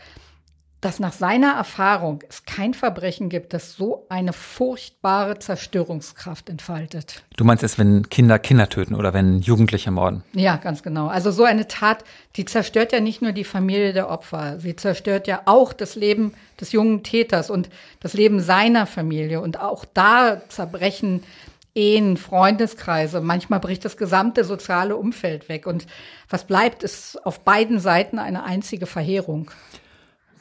[0.83, 7.23] dass nach seiner Erfahrung es kein Verbrechen gibt, das so eine furchtbare Zerstörungskraft entfaltet.
[7.37, 10.23] Du meinst es, wenn Kinder Kinder töten oder wenn Jugendliche morden?
[10.33, 11.07] Ja, ganz genau.
[11.07, 12.03] Also so eine Tat,
[12.35, 16.33] die zerstört ja nicht nur die Familie der Opfer, sie zerstört ja auch das Leben
[16.59, 17.69] des jungen Täters und
[18.01, 19.39] das Leben seiner Familie.
[19.39, 21.23] Und auch da zerbrechen
[21.75, 23.19] Ehen, Freundeskreise.
[23.21, 25.65] Manchmal bricht das gesamte soziale Umfeld weg.
[25.65, 25.87] Und
[26.29, 29.49] was bleibt, ist auf beiden Seiten eine einzige Verheerung.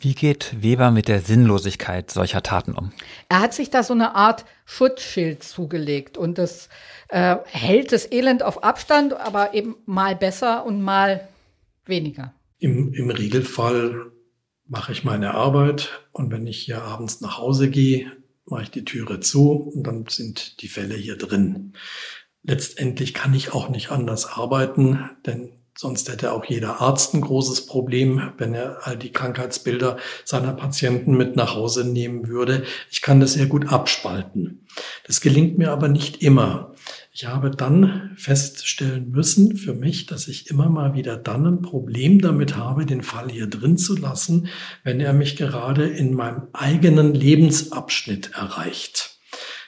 [0.02, 2.90] Wie geht Weber mit der Sinnlosigkeit solcher Taten um?
[3.28, 6.68] Er hat sich da so eine Art Schutzschild zugelegt und das
[7.08, 11.28] äh, hält das Elend auf Abstand, aber eben mal besser und mal
[11.84, 12.34] weniger.
[12.58, 14.10] Im, im Regelfall
[14.66, 18.10] mache ich meine Arbeit und wenn ich hier abends nach Hause gehe,
[18.44, 21.74] mache ich die Türe zu und dann sind die Fälle hier drin.
[22.42, 27.66] Letztendlich kann ich auch nicht anders arbeiten, denn Sonst hätte auch jeder Arzt ein großes
[27.66, 32.64] Problem, wenn er all die Krankheitsbilder seiner Patienten mit nach Hause nehmen würde.
[32.90, 34.66] Ich kann das sehr gut abspalten.
[35.06, 36.74] Das gelingt mir aber nicht immer.
[37.14, 42.20] Ich habe dann feststellen müssen für mich, dass ich immer mal wieder dann ein Problem
[42.20, 44.48] damit habe, den Fall hier drin zu lassen,
[44.84, 49.18] wenn er mich gerade in meinem eigenen Lebensabschnitt erreicht.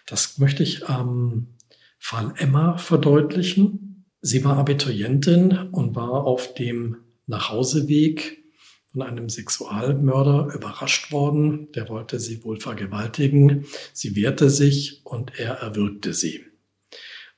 [0.07, 1.55] Das möchte ich am
[1.99, 3.94] Fall Emma verdeutlichen.
[4.27, 8.43] Sie war Abiturientin und war auf dem Nachhauseweg
[8.91, 11.71] von einem Sexualmörder überrascht worden.
[11.73, 13.67] Der wollte sie wohl vergewaltigen.
[13.93, 16.43] Sie wehrte sich und er erwürgte sie.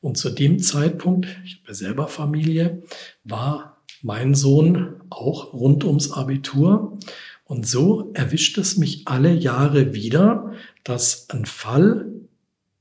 [0.00, 2.84] Und zu dem Zeitpunkt, ich habe selber Familie,
[3.24, 7.00] war mein Sohn auch rund ums Abitur.
[7.42, 10.52] Und so erwischt es mich alle Jahre wieder,
[10.84, 12.12] dass ein Fall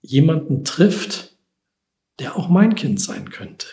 [0.04, 1.36] jemanden trifft,
[2.20, 3.66] der auch mein Kind sein könnte.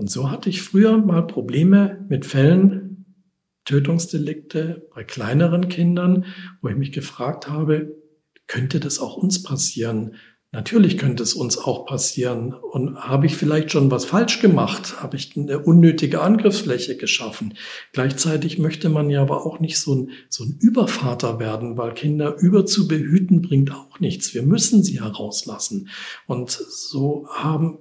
[0.00, 3.04] Und so hatte ich früher mal Probleme mit Fällen,
[3.66, 6.24] Tötungsdelikte bei kleineren Kindern,
[6.62, 7.98] wo ich mich gefragt habe,
[8.46, 10.14] könnte das auch uns passieren?
[10.52, 12.54] Natürlich könnte es uns auch passieren.
[12.54, 15.02] Und habe ich vielleicht schon was falsch gemacht?
[15.02, 17.52] Habe ich eine unnötige Angriffsfläche geschaffen?
[17.92, 22.38] Gleichzeitig möchte man ja aber auch nicht so ein, so ein Übervater werden, weil Kinder
[22.38, 24.32] überzubehüten bringt auch nichts.
[24.32, 25.90] Wir müssen sie herauslassen.
[26.26, 27.80] Und so haben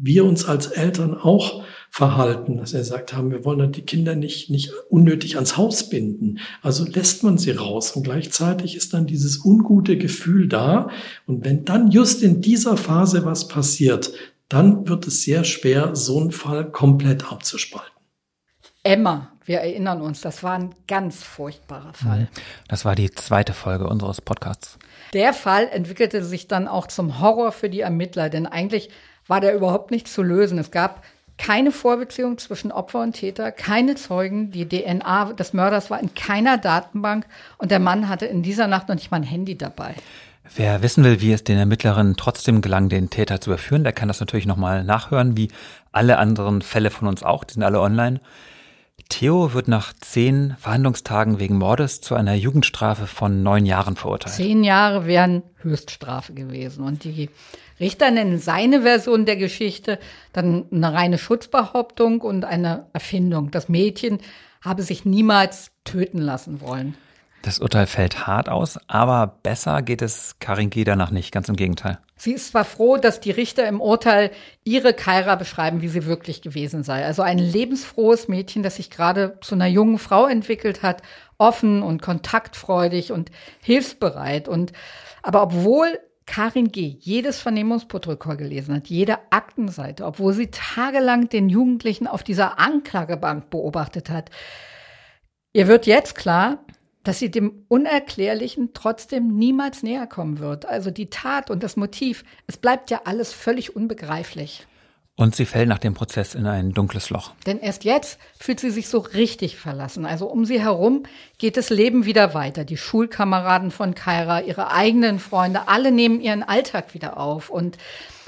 [0.00, 4.50] wir uns als Eltern auch verhalten, dass wir gesagt haben, wir wollen die Kinder nicht,
[4.50, 6.38] nicht unnötig ans Haus binden.
[6.62, 10.90] Also lässt man sie raus und gleichzeitig ist dann dieses ungute Gefühl da.
[11.26, 14.12] Und wenn dann just in dieser Phase was passiert,
[14.48, 17.92] dann wird es sehr schwer, so einen Fall komplett abzuspalten.
[18.84, 22.20] Emma, wir erinnern uns, das war ein ganz furchtbarer Fall.
[22.20, 22.28] Mhm.
[22.68, 24.78] Das war die zweite Folge unseres Podcasts.
[25.14, 28.90] Der Fall entwickelte sich dann auch zum Horror für die Ermittler, denn eigentlich
[29.28, 30.58] war der überhaupt nicht zu lösen.
[30.58, 31.04] Es gab
[31.36, 34.50] keine Vorbeziehung zwischen Opfer und Täter, keine Zeugen.
[34.50, 37.26] Die DNA des Mörders war in keiner Datenbank
[37.58, 39.94] und der Mann hatte in dieser Nacht noch nicht mal ein Handy dabei.
[40.56, 44.08] Wer wissen will, wie es den Ermittlerinnen trotzdem gelang, den Täter zu überführen, der kann
[44.08, 45.48] das natürlich nochmal nachhören, wie
[45.92, 47.44] alle anderen Fälle von uns auch.
[47.44, 48.20] Die sind alle online.
[49.08, 54.34] Theo wird nach zehn Verhandlungstagen wegen Mordes zu einer Jugendstrafe von neun Jahren verurteilt.
[54.34, 56.84] Zehn Jahre wären Höchststrafe gewesen.
[56.84, 57.30] Und die
[57.80, 59.98] Richter nennen seine Version der Geschichte
[60.32, 63.50] dann eine reine Schutzbehauptung und eine Erfindung.
[63.50, 64.18] Das Mädchen
[64.60, 66.94] habe sich niemals töten lassen wollen.
[67.48, 70.84] Das Urteil fällt hart aus, aber besser geht es Karin G.
[70.84, 71.96] danach nicht, ganz im Gegenteil.
[72.14, 74.32] Sie ist zwar froh, dass die Richter im Urteil
[74.64, 77.06] ihre Kaira beschreiben, wie sie wirklich gewesen sei.
[77.06, 81.00] Also ein lebensfrohes Mädchen, das sich gerade zu einer jungen Frau entwickelt hat,
[81.38, 83.30] offen und kontaktfreudig und
[83.62, 84.46] hilfsbereit.
[84.46, 84.72] Und
[85.22, 86.98] aber obwohl Karin G.
[87.00, 94.10] jedes Vernehmungsprotokoll gelesen hat, jede Aktenseite, obwohl sie tagelang den Jugendlichen auf dieser Anklagebank beobachtet
[94.10, 94.28] hat.
[95.54, 96.58] Ihr wird jetzt klar,
[97.04, 100.66] dass sie dem Unerklärlichen trotzdem niemals näher kommen wird.
[100.66, 104.66] Also die Tat und das Motiv, es bleibt ja alles völlig unbegreiflich.
[105.18, 107.32] Und sie fällt nach dem Prozess in ein dunkles Loch.
[107.44, 110.06] Denn erst jetzt fühlt sie sich so richtig verlassen.
[110.06, 111.02] Also um sie herum
[111.38, 112.64] geht das Leben wieder weiter.
[112.64, 117.50] Die Schulkameraden von Kaira, ihre eigenen Freunde, alle nehmen ihren Alltag wieder auf.
[117.50, 117.78] Und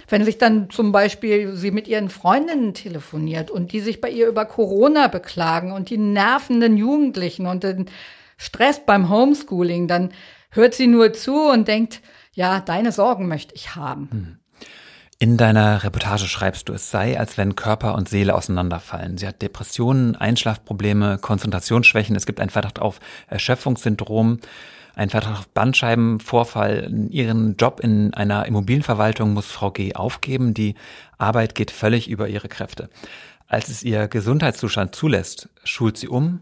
[0.08, 4.26] wenn sich dann zum Beispiel sie mit ihren Freundinnen telefoniert und die sich bei ihr
[4.26, 7.86] über Corona beklagen und die nervenden Jugendlichen und den
[8.40, 10.12] Stress beim Homeschooling, dann
[10.50, 12.00] hört sie nur zu und denkt,
[12.32, 14.08] ja, deine Sorgen möchte ich haben.
[14.10, 14.36] Hm.
[15.18, 19.18] In deiner Reportage schreibst du, es sei, als wenn Körper und Seele auseinanderfallen.
[19.18, 22.16] Sie hat Depressionen, Einschlafprobleme, Konzentrationsschwächen.
[22.16, 24.38] Es gibt einen Verdacht auf Erschöpfungssyndrom,
[24.94, 26.90] einen Verdacht auf Bandscheibenvorfall.
[27.10, 29.94] Ihren Job in einer Immobilienverwaltung muss Frau G.
[29.94, 30.54] aufgeben.
[30.54, 30.76] Die
[31.18, 32.88] Arbeit geht völlig über ihre Kräfte.
[33.46, 36.40] Als es ihr Gesundheitszustand zulässt, schult sie um,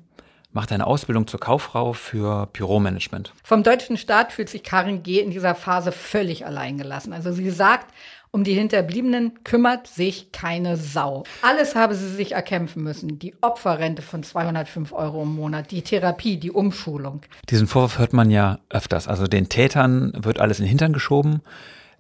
[0.59, 3.33] macht eine Ausbildung zur Kauffrau für Büromanagement.
[3.45, 5.21] Vom deutschen Staat fühlt sich Karin G.
[5.21, 7.13] in dieser Phase völlig alleingelassen.
[7.13, 7.95] Also sie sagt,
[8.33, 11.23] um die Hinterbliebenen kümmert sich keine Sau.
[11.43, 13.21] Alles habe sie sich erkämpfen müssen.
[13.21, 17.21] Die Opferrente von 205 Euro im Monat, die Therapie, die Umschulung.
[17.51, 19.07] Diesen Vorwurf hört man ja öfters.
[19.07, 21.41] Also den Tätern wird alles in den Hintern geschoben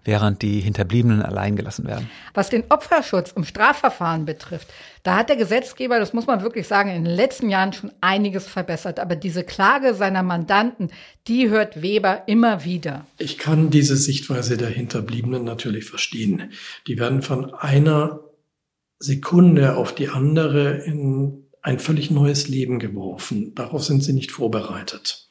[0.08, 2.10] während die Hinterbliebenen allein gelassen werden.
[2.32, 4.68] Was den Opferschutz im Strafverfahren betrifft,
[5.08, 8.46] da hat der Gesetzgeber, das muss man wirklich sagen, in den letzten Jahren schon einiges
[8.46, 9.00] verbessert.
[9.00, 10.90] Aber diese Klage seiner Mandanten,
[11.26, 13.06] die hört Weber immer wieder.
[13.16, 16.52] Ich kann diese Sichtweise der Hinterbliebenen natürlich verstehen.
[16.86, 18.20] Die werden von einer
[18.98, 23.54] Sekunde auf die andere in ein völlig neues Leben geworfen.
[23.54, 25.26] Darauf sind sie nicht vorbereitet.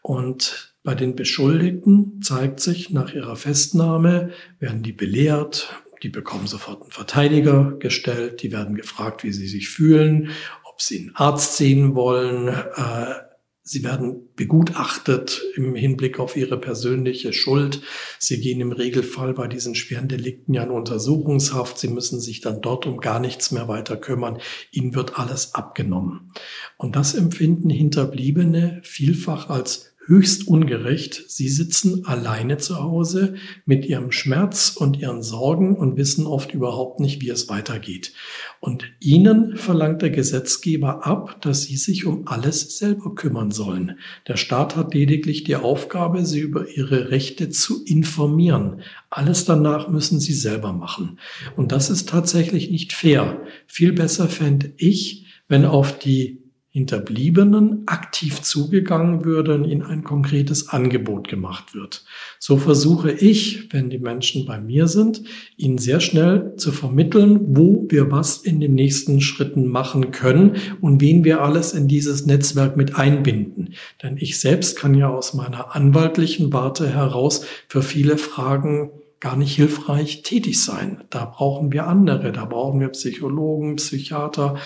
[0.00, 4.30] Und bei den Beschuldigten zeigt sich nach ihrer Festnahme,
[4.60, 9.68] werden die belehrt, die bekommen sofort einen Verteidiger gestellt, die werden gefragt, wie sie sich
[9.68, 10.30] fühlen,
[10.64, 12.48] ob sie einen Arzt sehen wollen.
[12.48, 13.14] Äh,
[13.62, 17.82] sie werden begutachtet im Hinblick auf ihre persönliche Schuld.
[18.18, 21.78] Sie gehen im Regelfall bei diesen schweren Delikten ja in Untersuchungshaft.
[21.78, 24.38] Sie müssen sich dann dort um gar nichts mehr weiter kümmern.
[24.72, 26.32] Ihnen wird alles abgenommen.
[26.78, 31.24] Und das empfinden Hinterbliebene vielfach als höchst ungerecht.
[31.28, 36.98] Sie sitzen alleine zu Hause mit ihrem Schmerz und ihren Sorgen und wissen oft überhaupt
[36.98, 38.12] nicht, wie es weitergeht.
[38.58, 43.98] Und ihnen verlangt der Gesetzgeber ab, dass sie sich um alles selber kümmern sollen.
[44.26, 48.82] Der Staat hat lediglich die Aufgabe, sie über ihre Rechte zu informieren.
[49.10, 51.20] Alles danach müssen sie selber machen.
[51.56, 53.40] Und das ist tatsächlich nicht fair.
[53.68, 56.39] Viel besser fände ich, wenn auf die
[56.72, 62.04] Hinterbliebenen aktiv zugegangen würde und ihnen ein konkretes Angebot gemacht wird.
[62.38, 65.22] So versuche ich, wenn die Menschen bei mir sind,
[65.56, 71.00] ihnen sehr schnell zu vermitteln, wo wir was in den nächsten Schritten machen können und
[71.00, 73.74] wen wir alles in dieses Netzwerk mit einbinden.
[74.00, 79.54] Denn ich selbst kann ja aus meiner anwaltlichen Warte heraus für viele Fragen gar nicht
[79.54, 81.04] hilfreich tätig sein.
[81.10, 84.56] Da brauchen wir andere, da brauchen wir Psychologen, Psychiater,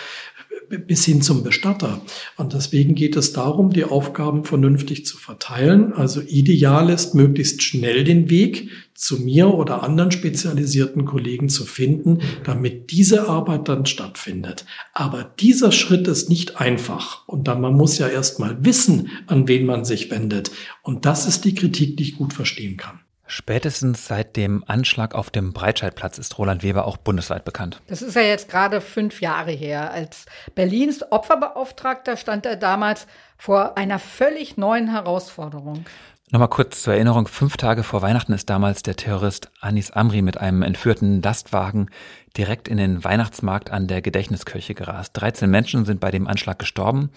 [0.69, 2.01] bis hin zum Bestatter.
[2.37, 5.93] Und deswegen geht es darum, die Aufgaben vernünftig zu verteilen.
[5.93, 12.21] Also ideal ist, möglichst schnell den Weg zu mir oder anderen spezialisierten Kollegen zu finden,
[12.45, 14.65] damit diese Arbeit dann stattfindet.
[14.93, 17.27] Aber dieser Schritt ist nicht einfach.
[17.27, 20.51] Und dann man muss ja erst mal wissen, an wen man sich wendet.
[20.83, 23.01] Und das ist die Kritik, die ich gut verstehen kann.
[23.37, 27.83] Spätestens seit dem Anschlag auf dem Breitscheidplatz ist Roland Weber auch bundesweit bekannt.
[27.89, 29.91] Das ist ja jetzt gerade fünf Jahre her.
[29.91, 35.85] Als Berlins Opferbeauftragter stand er damals vor einer völlig neuen Herausforderung.
[36.31, 40.39] Nochmal kurz zur Erinnerung, fünf Tage vor Weihnachten ist damals der Terrorist Anis Amri mit
[40.39, 41.91] einem entführten Lastwagen
[42.37, 45.11] direkt in den Weihnachtsmarkt an der Gedächtniskirche gerast.
[45.15, 47.11] 13 Menschen sind bei dem Anschlag gestorben,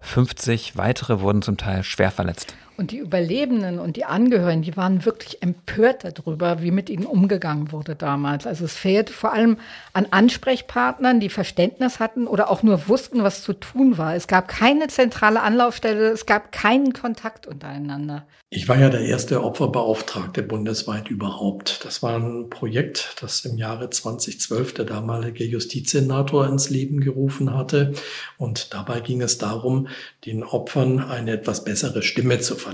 [0.00, 2.54] 50 weitere wurden zum Teil schwer verletzt.
[2.80, 7.72] Und die Überlebenden und die Angehörigen, die waren wirklich empört darüber, wie mit ihnen umgegangen
[7.72, 8.46] wurde damals.
[8.46, 9.58] Also es fehlte vor allem
[9.92, 14.16] an Ansprechpartnern, die Verständnis hatten oder auch nur wussten, was zu tun war.
[14.16, 18.24] Es gab keine zentrale Anlaufstelle, es gab keinen Kontakt untereinander.
[18.52, 21.84] Ich war ja der erste Opferbeauftragte bundesweit überhaupt.
[21.84, 27.92] Das war ein Projekt, das im Jahre 2012 der damalige Justizsenator ins Leben gerufen hatte.
[28.38, 29.86] Und dabei ging es darum,
[30.24, 32.69] den Opfern eine etwas bessere Stimme zu verleihen.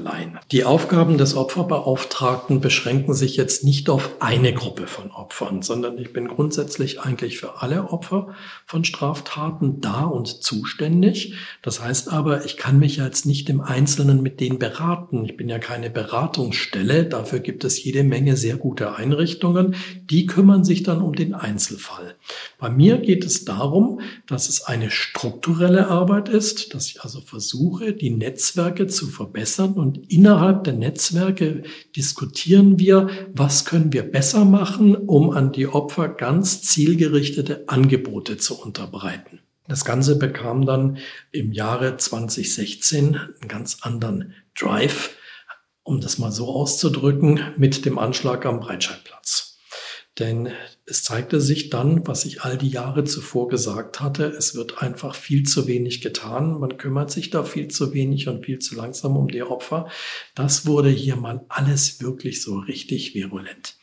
[0.52, 6.12] Die Aufgaben des Opferbeauftragten beschränken sich jetzt nicht auf eine Gruppe von Opfern, sondern ich
[6.12, 8.34] bin grundsätzlich eigentlich für alle Opfer
[8.66, 11.34] von Straftaten da und zuständig.
[11.62, 15.24] Das heißt aber, ich kann mich jetzt nicht im Einzelnen mit denen beraten.
[15.24, 17.04] Ich bin ja keine Beratungsstelle.
[17.06, 19.74] Dafür gibt es jede Menge sehr gute Einrichtungen.
[20.10, 22.16] Die kümmern sich dann um den Einzelfall.
[22.58, 27.92] Bei mir geht es darum, dass es eine strukturelle Arbeit ist, dass ich also versuche,
[27.92, 31.62] die Netzwerke zu verbessern und innerhalb der Netzwerke
[31.94, 38.60] diskutieren wir, was können wir besser machen, um an die Opfer ganz zielgerichtete Angebote zu
[38.60, 39.40] unterbreiten.
[39.68, 40.98] Das Ganze bekam dann
[41.32, 45.16] im Jahre 2016 einen ganz anderen Drive,
[45.82, 49.58] um das mal so auszudrücken, mit dem Anschlag am Breitscheidplatz.
[50.18, 50.50] Denn
[50.88, 55.16] es zeigte sich dann, was ich all die Jahre zuvor gesagt hatte, es wird einfach
[55.16, 56.60] viel zu wenig getan.
[56.60, 59.88] Man kümmert sich da viel zu wenig und viel zu langsam um die Opfer.
[60.36, 63.76] Das wurde hier mal alles wirklich so richtig virulent.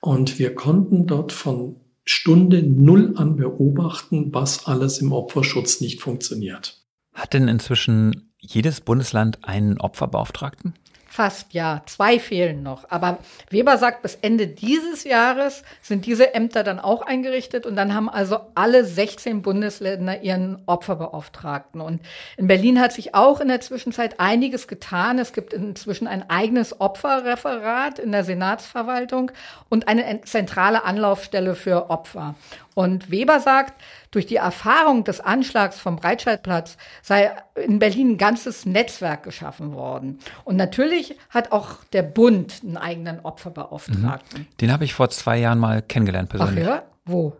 [0.00, 6.80] Und wir konnten dort von Stunde Null an beobachten, was alles im Opferschutz nicht funktioniert.
[7.12, 10.74] Hat denn inzwischen jedes Bundesland einen Opferbeauftragten?
[11.16, 11.80] Fast, ja.
[11.86, 12.90] Zwei fehlen noch.
[12.90, 13.16] Aber
[13.48, 18.10] Weber sagt, bis Ende dieses Jahres sind diese Ämter dann auch eingerichtet und dann haben
[18.10, 21.80] also alle 16 Bundesländer ihren Opferbeauftragten.
[21.80, 22.02] Und
[22.36, 25.18] in Berlin hat sich auch in der Zwischenzeit einiges getan.
[25.18, 29.30] Es gibt inzwischen ein eigenes Opferreferat in der Senatsverwaltung
[29.70, 32.34] und eine zentrale Anlaufstelle für Opfer.
[32.76, 33.72] Und Weber sagt,
[34.10, 40.18] durch die Erfahrung des Anschlags vom Breitscheidplatz sei in Berlin ein ganzes Netzwerk geschaffen worden.
[40.44, 44.42] Und natürlich hat auch der Bund einen eigenen Opferbeauftragten.
[44.42, 44.46] Mhm.
[44.60, 46.66] Den habe ich vor zwei Jahren mal kennengelernt persönlich.
[46.66, 46.82] Ach ja?
[47.06, 47.34] Wo?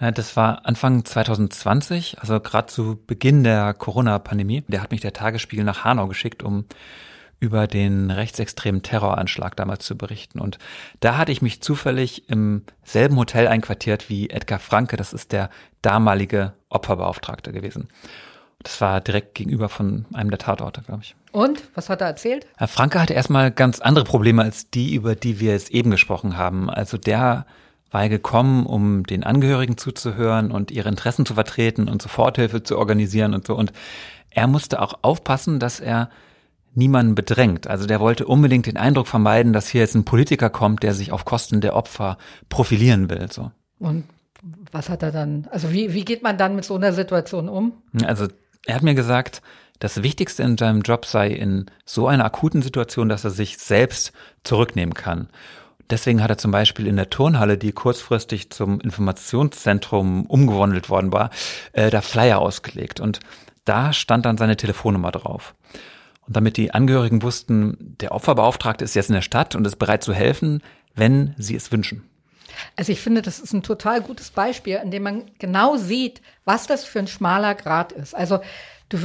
[0.00, 4.64] Das war Anfang 2020, also gerade zu Beginn der Corona-Pandemie.
[4.66, 6.64] Der hat mich der Tagesspiegel nach Hanau geschickt, um
[7.38, 10.40] über den rechtsextremen Terroranschlag damals zu berichten.
[10.40, 10.58] Und
[11.00, 15.50] da hatte ich mich zufällig im selben Hotel einquartiert wie Edgar Franke, das ist der
[15.82, 17.88] damalige Opferbeauftragte gewesen.
[18.62, 21.14] Das war direkt gegenüber von einem der Tatorte, glaube ich.
[21.30, 22.46] Und was hat er erzählt?
[22.56, 26.36] Herr Franke hatte erstmal ganz andere Probleme als die, über die wir jetzt eben gesprochen
[26.36, 26.70] haben.
[26.70, 27.46] Also der
[27.90, 33.34] war gekommen, um den Angehörigen zuzuhören und ihre Interessen zu vertreten und Soforthilfe zu organisieren
[33.34, 33.54] und so.
[33.54, 33.72] Und
[34.30, 36.10] er musste auch aufpassen, dass er
[36.76, 37.66] niemanden bedrängt.
[37.66, 41.10] Also der wollte unbedingt den Eindruck vermeiden, dass hier jetzt ein Politiker kommt, der sich
[41.10, 42.18] auf Kosten der Opfer
[42.48, 43.30] profilieren will.
[43.32, 43.50] So.
[43.78, 44.04] Und
[44.70, 45.48] was hat er dann?
[45.50, 47.72] Also wie, wie geht man dann mit so einer Situation um?
[48.04, 48.28] Also
[48.66, 49.42] er hat mir gesagt,
[49.78, 54.12] das Wichtigste in seinem Job sei in so einer akuten Situation, dass er sich selbst
[54.44, 55.28] zurücknehmen kann.
[55.88, 61.30] Deswegen hat er zum Beispiel in der Turnhalle, die kurzfristig zum Informationszentrum umgewandelt worden war,
[61.72, 62.98] äh, da Flyer ausgelegt.
[62.98, 63.20] Und
[63.64, 65.54] da stand dann seine Telefonnummer drauf.
[66.26, 70.02] Und damit die Angehörigen wussten, der Opferbeauftragte ist jetzt in der Stadt und ist bereit
[70.02, 70.62] zu helfen,
[70.94, 72.02] wenn sie es wünschen.
[72.74, 76.66] Also ich finde, das ist ein total gutes Beispiel, in dem man genau sieht, was
[76.66, 78.14] das für ein schmaler Grad ist.
[78.14, 78.40] Also
[78.88, 78.98] du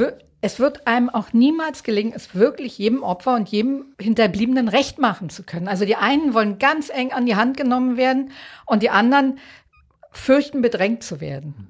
[0.43, 5.29] es wird einem auch niemals gelingen, es wirklich jedem Opfer und jedem Hinterbliebenen recht machen
[5.29, 5.67] zu können.
[5.67, 8.31] Also die einen wollen ganz eng an die Hand genommen werden
[8.65, 9.37] und die anderen
[10.11, 11.69] fürchten, bedrängt zu werden.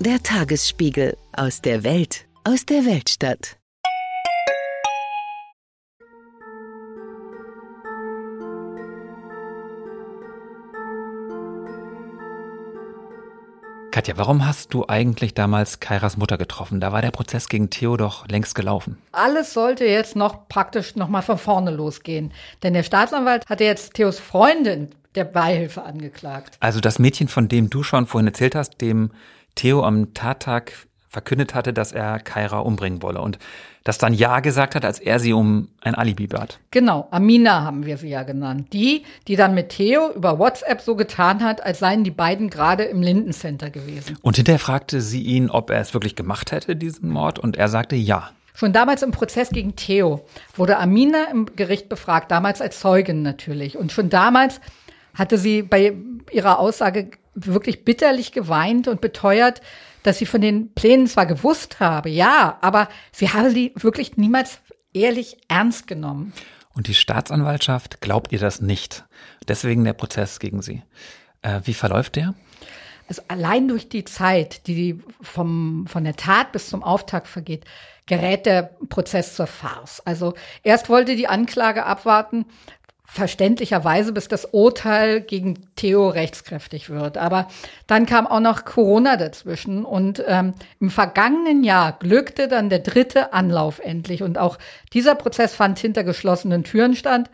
[0.00, 3.56] Der Tagesspiegel aus der Welt, aus der Weltstadt.
[13.92, 16.80] Katja, warum hast du eigentlich damals Kairas Mutter getroffen?
[16.80, 18.98] Da war der Prozess gegen Theo doch längst gelaufen.
[19.12, 22.32] Alles sollte jetzt noch praktisch noch mal von vorne losgehen,
[22.64, 26.56] denn der Staatsanwalt hatte jetzt Theos Freundin der Beihilfe angeklagt.
[26.58, 29.12] Also das Mädchen, von dem du schon vorhin erzählt hast, dem
[29.54, 30.72] Theo am Tattag
[31.08, 33.38] verkündet hatte, dass er Kaira umbringen wolle und
[33.84, 36.58] das dann Ja gesagt hat, als er sie um ein Alibi bat.
[36.70, 38.72] Genau, Amina haben wir sie ja genannt.
[38.72, 42.84] Die, die dann mit Theo über WhatsApp so getan hat, als seien die beiden gerade
[42.84, 44.18] im Lindencenter gewesen.
[44.22, 47.68] Und hinterher fragte sie ihn, ob er es wirklich gemacht hätte, diesen Mord, und er
[47.68, 48.30] sagte Ja.
[48.56, 50.24] Schon damals im Prozess gegen Theo
[50.54, 53.76] wurde Amina im Gericht befragt, damals als Zeugin natürlich.
[53.76, 54.60] Und schon damals
[55.12, 55.94] hatte sie bei
[56.30, 59.60] ihrer Aussage wirklich bitterlich geweint und beteuert,
[60.02, 64.58] dass sie von den Plänen zwar gewusst habe, ja, aber sie habe die wirklich niemals
[64.92, 66.32] ehrlich ernst genommen.
[66.74, 69.04] Und die Staatsanwaltschaft glaubt ihr das nicht.
[69.48, 70.82] Deswegen der Prozess gegen sie.
[71.42, 72.34] Äh, wie verläuft der?
[73.08, 77.64] Also allein durch die Zeit, die vom, von der Tat bis zum Auftakt vergeht,
[78.06, 80.00] gerät der Prozess zur Farce.
[80.04, 82.46] Also erst wollte die Anklage abwarten,
[83.04, 87.18] verständlicherweise, bis das Urteil gegen Theo rechtskräftig wird.
[87.18, 87.48] Aber
[87.86, 93.32] dann kam auch noch Corona dazwischen und ähm, im vergangenen Jahr glückte dann der dritte
[93.32, 94.58] Anlauf endlich und auch
[94.92, 97.30] dieser Prozess fand hinter geschlossenen Türen stand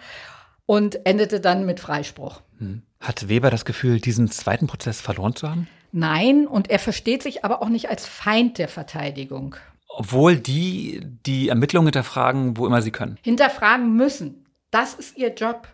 [0.66, 2.42] und endete dann mit Freispruch.
[2.58, 2.82] Hm.
[3.00, 5.68] Hat Weber das Gefühl, diesen zweiten Prozess verloren zu haben?
[5.92, 9.56] Nein, und er versteht sich aber auch nicht als Feind der Verteidigung.
[9.88, 13.18] Obwohl die die Ermittlungen hinterfragen, wo immer sie können.
[13.22, 14.39] Hinterfragen müssen.
[14.70, 15.68] Das ist ihr Job.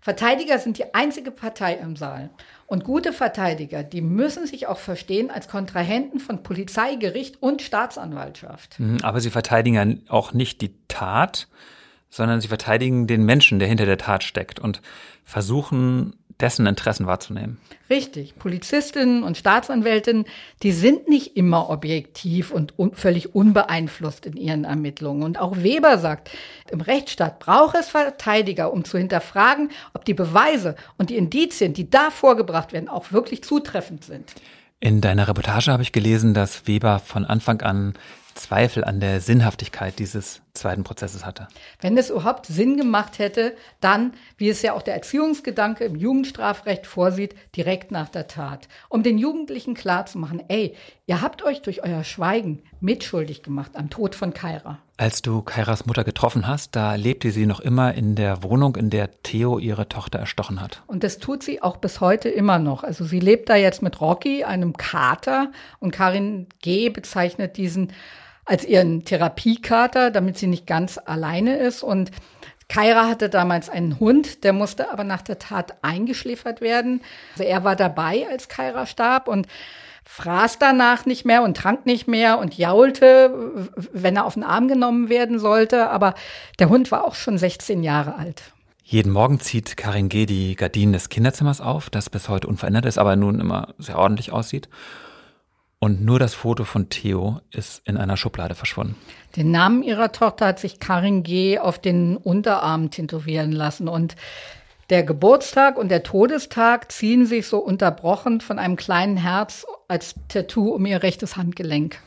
[0.00, 2.30] Verteidiger sind die einzige Partei im Saal.
[2.66, 8.80] Und gute Verteidiger, die müssen sich auch verstehen als Kontrahenten von Polizei, Gericht und Staatsanwaltschaft.
[8.80, 11.48] Mhm, aber sie verteidigen auch nicht die Tat,
[12.08, 14.80] sondern sie verteidigen den Menschen, der hinter der Tat steckt und
[15.24, 17.58] versuchen, dessen Interessen wahrzunehmen.
[17.88, 18.38] Richtig.
[18.38, 20.24] Polizistinnen und Staatsanwältinnen,
[20.62, 25.22] die sind nicht immer objektiv und un völlig unbeeinflusst in ihren Ermittlungen.
[25.22, 26.30] Und auch Weber sagt,
[26.70, 31.90] im Rechtsstaat braucht es Verteidiger, um zu hinterfragen, ob die Beweise und die Indizien, die
[31.90, 34.32] da vorgebracht werden, auch wirklich zutreffend sind.
[34.78, 37.94] In deiner Reportage habe ich gelesen, dass Weber von Anfang an
[38.34, 41.48] Zweifel an der Sinnhaftigkeit dieses zweiten Prozesses hatte.
[41.80, 46.86] Wenn es überhaupt Sinn gemacht hätte, dann, wie es ja auch der Erziehungsgedanke im Jugendstrafrecht
[46.86, 48.68] vorsieht, direkt nach der Tat.
[48.88, 50.74] Um den Jugendlichen klarzumachen, ey,
[51.06, 54.78] ihr habt euch durch euer Schweigen mitschuldig gemacht am Tod von Kaira.
[54.96, 58.90] Als du Kairas Mutter getroffen hast, da lebte sie noch immer in der Wohnung, in
[58.90, 60.82] der Theo ihre Tochter erstochen hat.
[60.86, 62.84] Und das tut sie auch bis heute immer noch.
[62.84, 66.90] Also sie lebt da jetzt mit Rocky, einem Kater, und Karin G.
[66.90, 67.94] bezeichnet diesen
[68.44, 71.82] als ihren Therapiekater, damit sie nicht ganz alleine ist.
[71.82, 72.10] Und
[72.68, 77.02] Kaira hatte damals einen Hund, der musste aber nach der Tat eingeschläfert werden.
[77.32, 79.46] Also er war dabei, als Kaira starb und
[80.04, 84.68] fraß danach nicht mehr und trank nicht mehr und jaulte, wenn er auf den Arm
[84.68, 85.90] genommen werden sollte.
[85.90, 86.14] Aber
[86.58, 88.42] der Hund war auch schon 16 Jahre alt.
[88.82, 90.26] Jeden Morgen zieht Karin G.
[90.26, 94.32] die Gardinen des Kinderzimmers auf, das bis heute unverändert ist, aber nun immer sehr ordentlich
[94.32, 94.68] aussieht.
[95.82, 98.96] Und nur das Foto von Theo ist in einer Schublade verschwunden.
[99.34, 101.58] Den Namen ihrer Tochter hat sich Karin G.
[101.58, 103.88] auf den Unterarm tätowieren lassen.
[103.88, 104.14] Und
[104.90, 110.68] der Geburtstag und der Todestag ziehen sich so unterbrochen von einem kleinen Herz als Tattoo
[110.68, 111.98] um ihr rechtes Handgelenk.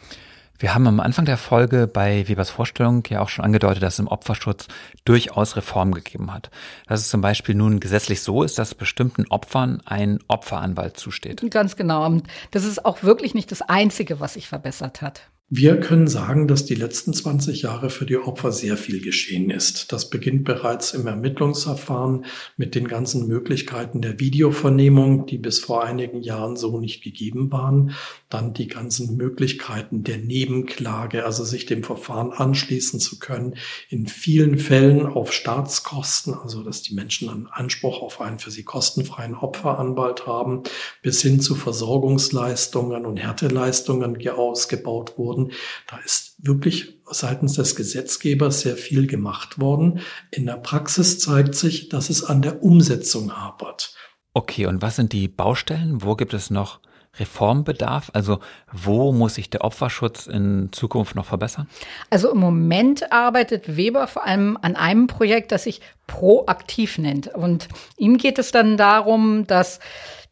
[0.59, 3.99] Wir haben am Anfang der Folge bei Webers Vorstellung ja auch schon angedeutet, dass es
[3.99, 4.67] im Opferschutz
[5.03, 6.51] durchaus Reformen gegeben hat.
[6.87, 11.43] Dass es zum Beispiel nun gesetzlich so ist, dass bestimmten Opfern ein Opferanwalt zusteht.
[11.51, 12.05] Ganz genau.
[12.05, 15.23] Und das ist auch wirklich nicht das Einzige, was sich verbessert hat.
[15.49, 19.91] Wir können sagen, dass die letzten 20 Jahre für die Opfer sehr viel geschehen ist.
[19.91, 22.25] Das beginnt bereits im Ermittlungsverfahren
[22.57, 27.91] mit den ganzen Möglichkeiten der Videovernehmung, die bis vor einigen Jahren so nicht gegeben waren.
[28.29, 33.55] Dann die ganzen Möglichkeiten der Nebenklage, also sich dem Verfahren anschließen zu können.
[33.89, 38.63] In vielen Fällen auf Staatskosten, also dass die Menschen einen Anspruch auf einen für sie
[38.63, 40.63] kostenfreien Opferanwalt haben,
[41.03, 45.53] bis hin zu Versorgungsleistungen und Härteleistungen ausgebaut wurden wurden.
[45.87, 49.99] Da ist wirklich seitens des Gesetzgebers sehr viel gemacht worden.
[50.31, 53.95] In der Praxis zeigt sich, dass es an der Umsetzung hapert.
[54.33, 56.01] Okay, und was sind die Baustellen?
[56.01, 56.79] Wo gibt es noch
[57.19, 58.09] Reformbedarf?
[58.13, 58.39] Also
[58.71, 61.69] wo muss sich der Opferschutz in Zukunft noch verbessern?
[62.09, 67.27] Also im Moment arbeitet Weber vor allem an einem Projekt, das sich proaktiv nennt.
[67.27, 67.67] Und
[67.97, 69.79] ihm geht es dann darum, dass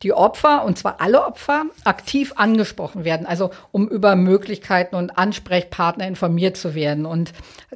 [0.04, 6.08] die Opfer, und zwar alle Opfer, aktiv angesprochen werden, also um über Möglichkeiten und Ansprechpartner
[6.08, 7.06] informiert zu werden.
[7.06, 7.34] Und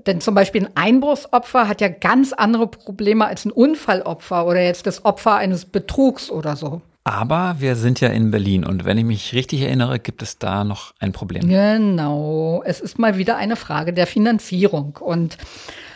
[0.08, 4.88] denn zum Beispiel ein Einbruchsopfer hat ja ganz andere Probleme als ein Unfallopfer oder jetzt
[4.88, 6.82] das Opfer eines Betrugs oder so.
[7.08, 10.64] Aber wir sind ja in Berlin und wenn ich mich richtig erinnere, gibt es da
[10.64, 11.48] noch ein Problem.
[11.48, 15.38] Genau, es ist mal wieder eine Frage der Finanzierung und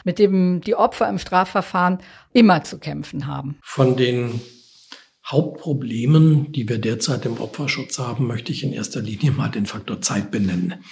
[0.03, 1.97] mit dem die Opfer im Strafverfahren
[2.31, 3.57] immer zu kämpfen haben.
[3.63, 4.39] Von den
[5.29, 10.01] Hauptproblemen, die wir derzeit im Opferschutz haben, möchte ich in erster Linie mal den Faktor
[10.01, 10.83] Zeit benennen.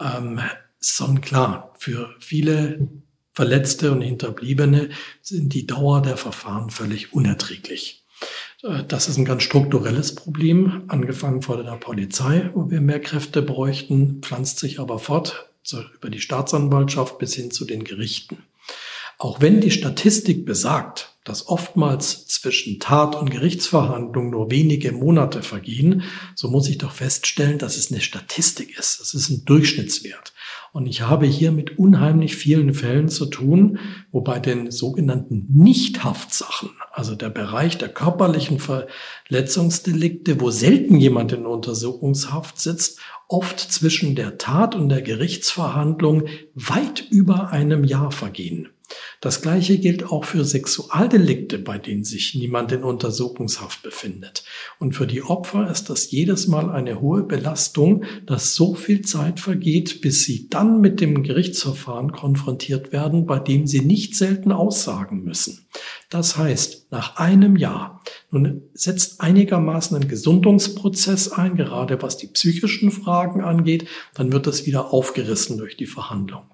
[0.00, 0.40] Ähm,
[0.80, 2.88] sonnenklar, für viele
[3.32, 4.90] Verletzte und Hinterbliebene
[5.22, 8.04] sind die Dauer der Verfahren völlig unerträglich.
[8.62, 13.42] Äh, das ist ein ganz strukturelles Problem, angefangen vor der Polizei, wo wir mehr Kräfte
[13.42, 15.50] bräuchten, pflanzt sich aber fort
[15.96, 18.44] über die Staatsanwaltschaft bis hin zu den Gerichten.
[19.18, 26.02] Auch wenn die Statistik besagt, dass oftmals zwischen Tat und Gerichtsverhandlung nur wenige Monate vergehen,
[26.34, 29.00] so muss ich doch feststellen, dass es eine Statistik ist.
[29.00, 30.34] Es ist ein Durchschnittswert.
[30.72, 33.78] Und ich habe hier mit unheimlich vielen Fällen zu tun,
[34.12, 41.46] wo bei den sogenannten Nichthaftsachen, also der Bereich der körperlichen Verletzungsdelikte, wo selten jemand in
[41.46, 42.98] Untersuchungshaft sitzt,
[43.28, 48.68] oft zwischen der Tat und der Gerichtsverhandlung weit über einem Jahr vergehen.
[49.20, 54.44] Das Gleiche gilt auch für Sexualdelikte, bei denen sich niemand in Untersuchungshaft befindet.
[54.78, 59.40] Und für die Opfer ist das jedes Mal eine hohe Belastung, dass so viel Zeit
[59.40, 65.24] vergeht, bis sie dann mit dem Gerichtsverfahren konfrontiert werden, bei dem sie nicht selten aussagen
[65.24, 65.66] müssen.
[66.10, 72.90] Das heißt, nach einem Jahr, nun setzt einigermaßen ein Gesundungsprozess ein, gerade was die psychischen
[72.90, 76.44] Fragen angeht, dann wird das wieder aufgerissen durch die Verhandlung.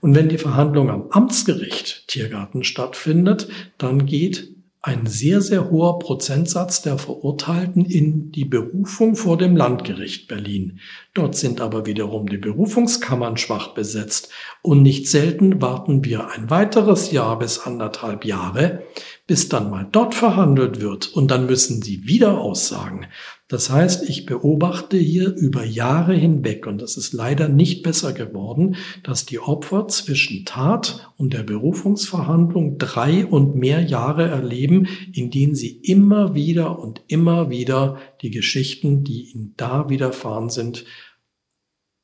[0.00, 3.48] Und wenn die Verhandlung am Amtsgericht Tiergarten stattfindet,
[3.78, 10.26] dann geht ein sehr, sehr hoher Prozentsatz der Verurteilten in die Berufung vor dem Landgericht
[10.26, 10.80] Berlin.
[11.12, 14.30] Dort sind aber wiederum die Berufungskammern schwach besetzt
[14.62, 18.84] und nicht selten warten wir ein weiteres Jahr bis anderthalb Jahre,
[19.26, 23.06] bis dann mal dort verhandelt wird und dann müssen sie wieder aussagen.
[23.50, 28.76] Das heißt, ich beobachte hier über Jahre hinweg, und das ist leider nicht besser geworden,
[29.02, 35.56] dass die Opfer zwischen Tat und der Berufungsverhandlung drei und mehr Jahre erleben, in denen
[35.56, 40.84] sie immer wieder und immer wieder die Geschichten, die ihnen da widerfahren sind,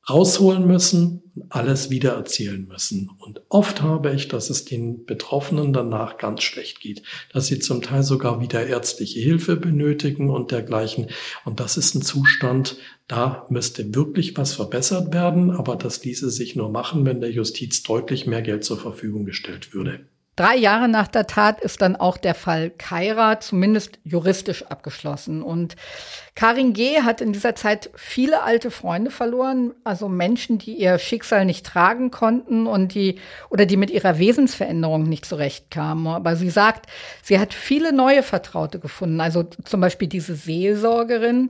[0.08, 3.10] rausholen müssen und alles wieder erzählen müssen.
[3.18, 7.02] Und oft habe ich, dass es den Betroffenen danach ganz schlecht geht,
[7.32, 11.08] dass sie zum Teil sogar wieder ärztliche Hilfe benötigen und dergleichen.
[11.44, 12.76] Und das ist ein Zustand,
[13.08, 17.82] da müsste wirklich was verbessert werden, aber das ließe sich nur machen, wenn der Justiz
[17.82, 20.06] deutlich mehr Geld zur Verfügung gestellt würde.
[20.36, 25.42] Drei Jahre nach der Tat ist dann auch der Fall Kaira zumindest juristisch abgeschlossen.
[25.42, 25.76] Und
[26.34, 27.00] Karin G.
[27.00, 32.10] hat in dieser Zeit viele alte Freunde verloren, also Menschen, die ihr Schicksal nicht tragen
[32.10, 33.18] konnten und die
[33.48, 36.08] oder die mit ihrer Wesensveränderung nicht zurechtkamen.
[36.08, 36.90] Aber sie sagt,
[37.22, 41.48] sie hat viele neue Vertraute gefunden, also zum Beispiel diese Seelsorgerin,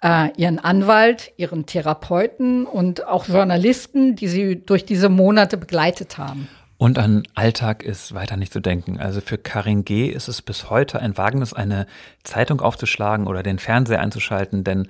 [0.00, 6.48] äh, ihren Anwalt, ihren Therapeuten und auch Journalisten, die sie durch diese Monate begleitet haben.
[6.78, 8.98] Und an Alltag ist weiter nicht zu denken.
[8.98, 10.06] Also für Karin G.
[10.06, 11.86] ist es bis heute ein Wagnis, eine
[12.22, 14.88] Zeitung aufzuschlagen oder den Fernseher einzuschalten, denn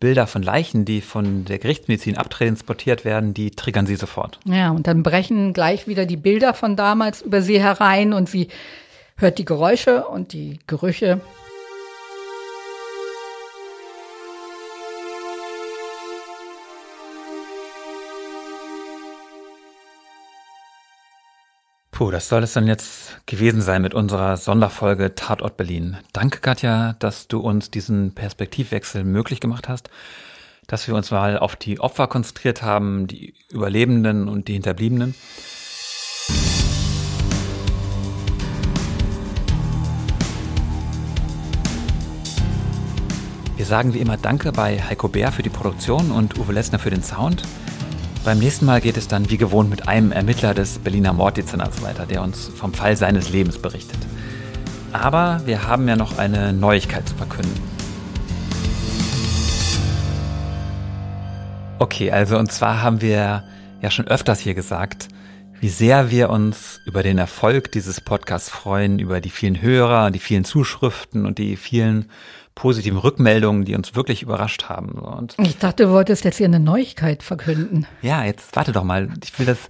[0.00, 4.40] Bilder von Leichen, die von der Gerichtsmedizin abtransportiert werden, die triggern sie sofort.
[4.46, 8.48] Ja, und dann brechen gleich wieder die Bilder von damals über sie herein und sie
[9.18, 11.20] hört die Geräusche und die Gerüche
[21.96, 25.96] Puh, das soll es dann jetzt gewesen sein mit unserer Sonderfolge Tatort Berlin.
[26.12, 29.88] Danke, Katja, dass du uns diesen Perspektivwechsel möglich gemacht hast,
[30.66, 35.14] dass wir uns mal auf die Opfer konzentriert haben, die Überlebenden und die Hinterbliebenen.
[43.56, 46.90] Wir sagen wie immer Danke bei Heiko Bär für die Produktion und Uwe Lessner für
[46.90, 47.42] den Sound.
[48.26, 52.06] Beim nächsten Mal geht es dann wie gewohnt mit einem Ermittler des Berliner Morddezernats weiter,
[52.06, 54.00] der uns vom Fall seines Lebens berichtet.
[54.92, 57.54] Aber wir haben ja noch eine Neuigkeit zu verkünden.
[61.78, 63.44] Okay, also und zwar haben wir
[63.80, 65.06] ja schon öfters hier gesagt,
[65.60, 70.18] wie sehr wir uns über den Erfolg dieses Podcasts freuen, über die vielen Hörer, die
[70.18, 72.06] vielen Zuschriften und die vielen
[72.56, 74.92] positiven Rückmeldungen, die uns wirklich überrascht haben.
[74.92, 77.86] Und ich dachte, du wolltest jetzt hier eine Neuigkeit verkünden.
[78.02, 79.08] Ja, jetzt warte doch mal.
[79.22, 79.68] Ich will das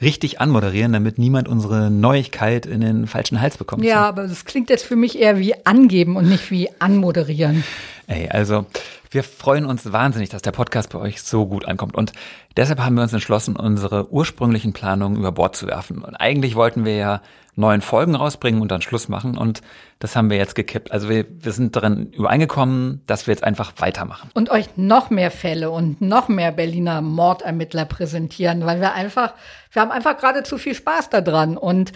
[0.00, 3.84] richtig anmoderieren, damit niemand unsere Neuigkeit in den falschen Hals bekommt.
[3.84, 7.64] Ja, aber das klingt jetzt für mich eher wie angeben und nicht wie anmoderieren.
[8.06, 8.64] Ey, also
[9.10, 11.96] wir freuen uns wahnsinnig, dass der Podcast bei euch so gut ankommt.
[11.96, 12.12] Und
[12.56, 16.02] deshalb haben wir uns entschlossen, unsere ursprünglichen Planungen über Bord zu werfen.
[16.04, 17.22] Und eigentlich wollten wir ja
[17.56, 19.36] neun Folgen rausbringen und dann Schluss machen.
[19.36, 19.62] Und
[19.98, 20.92] das haben wir jetzt gekippt.
[20.92, 24.30] Also wir, wir sind darin übereingekommen, dass wir jetzt einfach weitermachen.
[24.34, 29.34] Und euch noch mehr Fälle und noch mehr Berliner Mordermittler präsentieren, weil wir einfach,
[29.72, 31.56] wir haben einfach gerade zu viel Spaß daran.
[31.56, 31.92] Und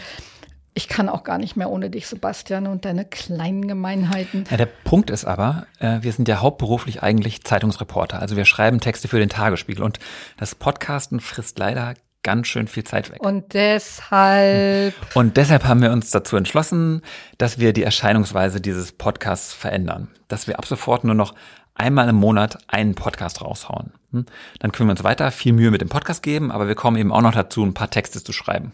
[0.75, 4.45] ich kann auch gar nicht mehr ohne dich, Sebastian, und deine kleinen Gemeinheiten.
[4.51, 8.18] Ja, der Punkt ist aber, äh, wir sind ja hauptberuflich eigentlich Zeitungsreporter.
[8.18, 10.01] Also wir schreiben Texte für den Tagesspiegel und
[10.37, 11.95] das Podcasten frisst leider
[12.25, 13.22] ganz schön viel Zeit weg.
[13.22, 14.95] Und deshalb.
[15.14, 17.03] Und deshalb haben wir uns dazu entschlossen,
[17.39, 20.09] dass wir die Erscheinungsweise dieses Podcasts verändern.
[20.27, 21.35] Dass wir ab sofort nur noch
[21.75, 23.93] einmal im Monat einen Podcast raushauen.
[24.11, 24.27] Hm?
[24.59, 27.12] Dann können wir uns weiter viel Mühe mit dem Podcast geben, aber wir kommen eben
[27.12, 28.72] auch noch dazu, ein paar Texte zu schreiben.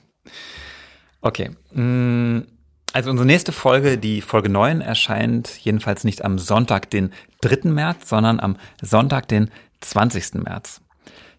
[1.20, 1.50] Okay.
[1.72, 2.46] Hm,
[2.92, 7.12] also unsere nächste Folge, die Folge 9, erscheint jedenfalls nicht am Sonntag, den
[7.42, 7.70] 3.
[7.70, 9.50] März, sondern am Sonntag, den
[9.80, 10.42] 20.
[10.42, 10.80] März.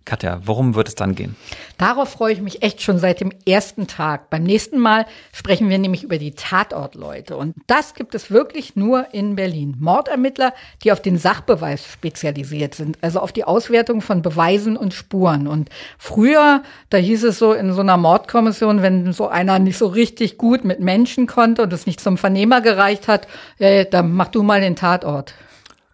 [0.04, 1.36] Katja, worum wird es dann gehen?
[1.78, 4.32] Darauf freue ich mich echt schon seit dem ersten Tag.
[4.32, 7.38] Beim nächsten Mal sprechen wir nämlich über die Tatortleute.
[7.38, 9.78] Und das gibt es wirklich nur in Berlin.
[9.80, 15.48] Mordermittler, die auf den Sachbeweis spezialisiert sind, also auf die Auswertung von Beweisen und Spuren.
[15.48, 19.86] Und früher, da hieß es so in so einer Mordkommission, wenn so einer nicht so
[19.86, 23.28] richtig gut mit Menschen konnte und es nicht zum Vernehmer gereicht hat,
[23.60, 25.36] ja, dann mach du mal den Tatort.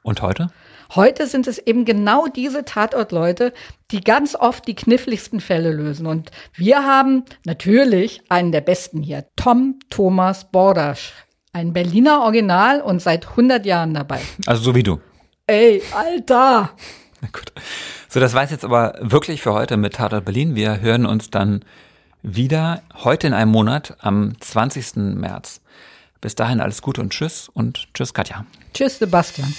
[0.02, 0.50] Und heute?
[0.96, 3.54] Heute sind es eben genau diese Tatortleute,
[3.92, 6.06] die ganz oft die kniffligsten Fälle lösen.
[6.06, 11.14] Und wir haben natürlich einen der besten hier, Tom Thomas Bordasch.
[11.54, 14.22] Ein Berliner Original und seit 100 Jahren dabei.
[14.46, 15.00] Also so wie du.
[15.48, 16.72] Ey, Alter!
[17.22, 17.52] Na gut.
[18.10, 20.56] So, das war's jetzt aber wirklich für heute mit Tatort Berlin.
[20.56, 21.64] Wir hören uns dann
[22.22, 24.96] wieder heute in einem Monat am 20.
[25.16, 25.62] März.
[26.22, 28.46] Bis dahin alles Gute und Tschüss und Tschüss Katja.
[28.74, 29.54] Tschüss Sebastian.